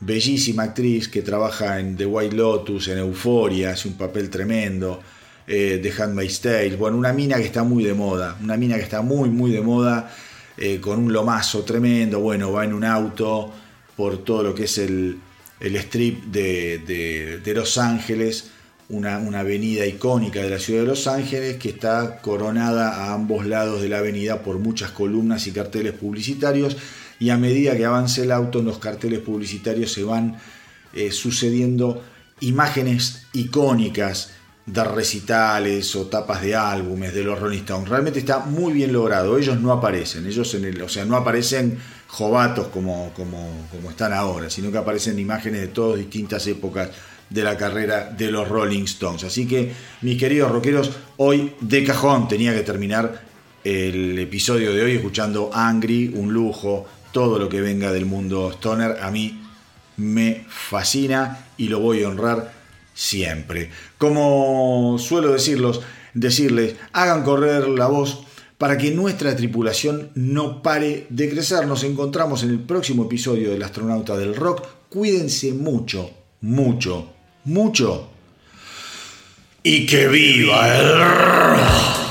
[0.00, 5.00] bellísima actriz que trabaja en The White Lotus, en Euphoria, hace un papel tremendo,
[5.48, 9.02] eh, The Handmaid's bueno, una mina que está muy de moda, una mina que está
[9.02, 10.10] muy, muy de moda,
[10.80, 13.52] con un lomazo tremendo, bueno, va en un auto
[13.96, 15.20] por todo lo que es el,
[15.60, 18.50] strip de Los Ángeles,
[18.90, 23.82] una, avenida icónica de la ciudad de Los Ángeles que está coronada a ambos lados
[23.82, 26.76] de la avenida por muchas columnas y carteles publicitarios.
[27.20, 30.36] Y a medida que avance el auto en los carteles publicitarios se van
[30.94, 32.02] eh, sucediendo
[32.40, 34.30] imágenes icónicas
[34.72, 37.88] de recitales o tapas de álbumes de los Rolling Stones.
[37.88, 39.38] Realmente está muy bien logrado.
[39.38, 44.12] Ellos no aparecen, ellos en el, o sea, no aparecen jovatos como, como, como están
[44.12, 46.90] ahora, sino que aparecen imágenes de todas distintas épocas
[47.30, 49.24] de la carrera de los Rolling Stones.
[49.24, 49.72] Así que,
[50.02, 53.22] mis queridos rockeros, hoy de cajón tenía que terminar
[53.64, 58.98] el episodio de hoy escuchando Angry, un lujo, todo lo que venga del mundo stoner.
[59.02, 59.42] A mí
[59.96, 62.57] me fascina y lo voy a honrar
[62.98, 63.70] siempre.
[63.98, 65.82] Como suelo decirlos,
[66.14, 68.24] decirles, hagan correr la voz
[68.58, 71.66] para que nuestra tripulación no pare de crecer.
[71.68, 74.66] Nos encontramos en el próximo episodio del Astronauta del Rock.
[74.88, 76.10] Cuídense mucho,
[76.40, 77.12] mucho
[77.48, 78.10] mucho.
[79.62, 82.07] Y que viva el rock.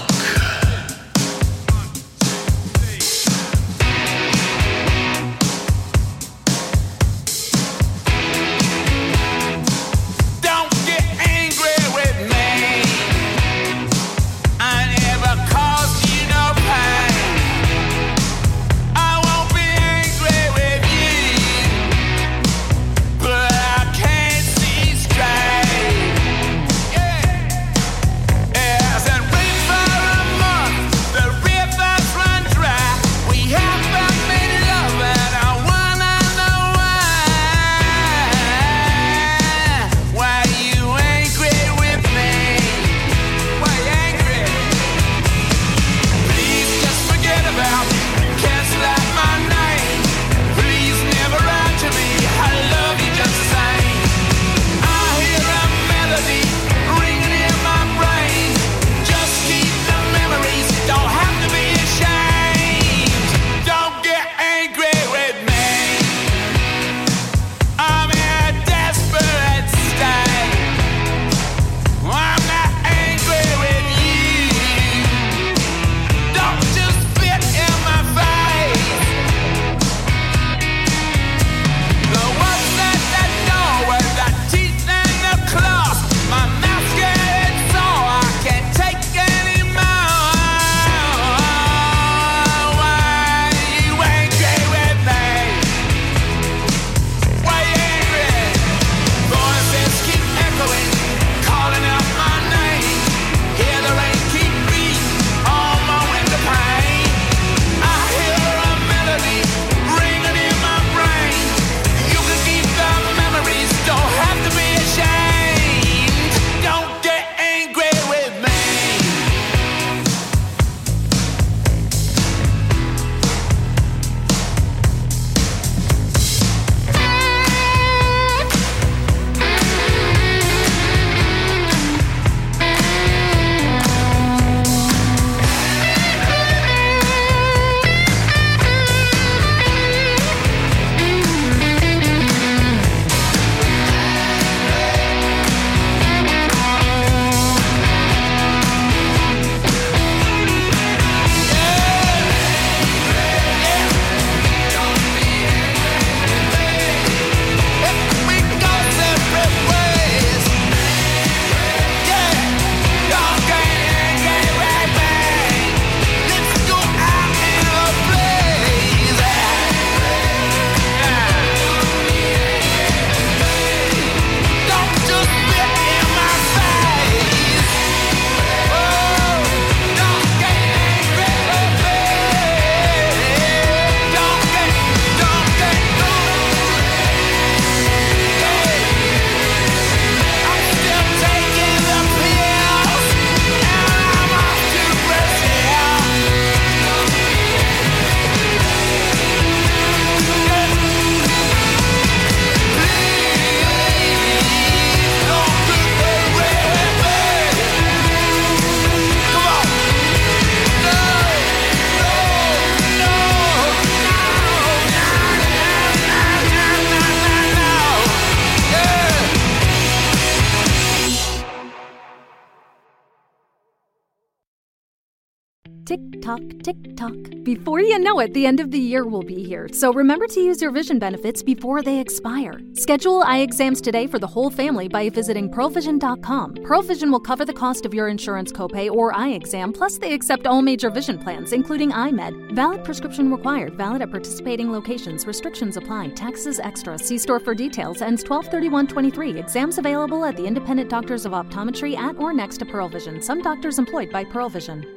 [228.18, 229.68] Know it, the end of the year will be here.
[229.72, 232.60] So remember to use your vision benefits before they expire.
[232.74, 236.56] Schedule eye exams today for the whole family by visiting pearlvision.com.
[236.64, 240.14] Pearl Vision will cover the cost of your insurance copay or eye exam, plus they
[240.14, 242.56] accept all major vision plans, including iMed.
[242.56, 243.76] Valid prescription required.
[243.76, 245.28] Valid at participating locations.
[245.28, 246.10] Restrictions apply.
[246.10, 246.98] Taxes extra.
[246.98, 248.02] See store for details.
[248.02, 249.40] Ends 123123.
[249.40, 253.22] Exams available at the independent doctors of optometry at or next to Pearl Vision.
[253.22, 254.97] Some doctors employed by Pearl Vision.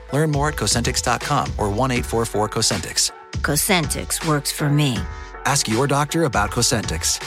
[0.11, 3.11] Learn more at Cosentix.com or 1 844 Cosentix.
[3.41, 4.97] Cosentix works for me.
[5.45, 7.19] Ask your doctor about Cosentix.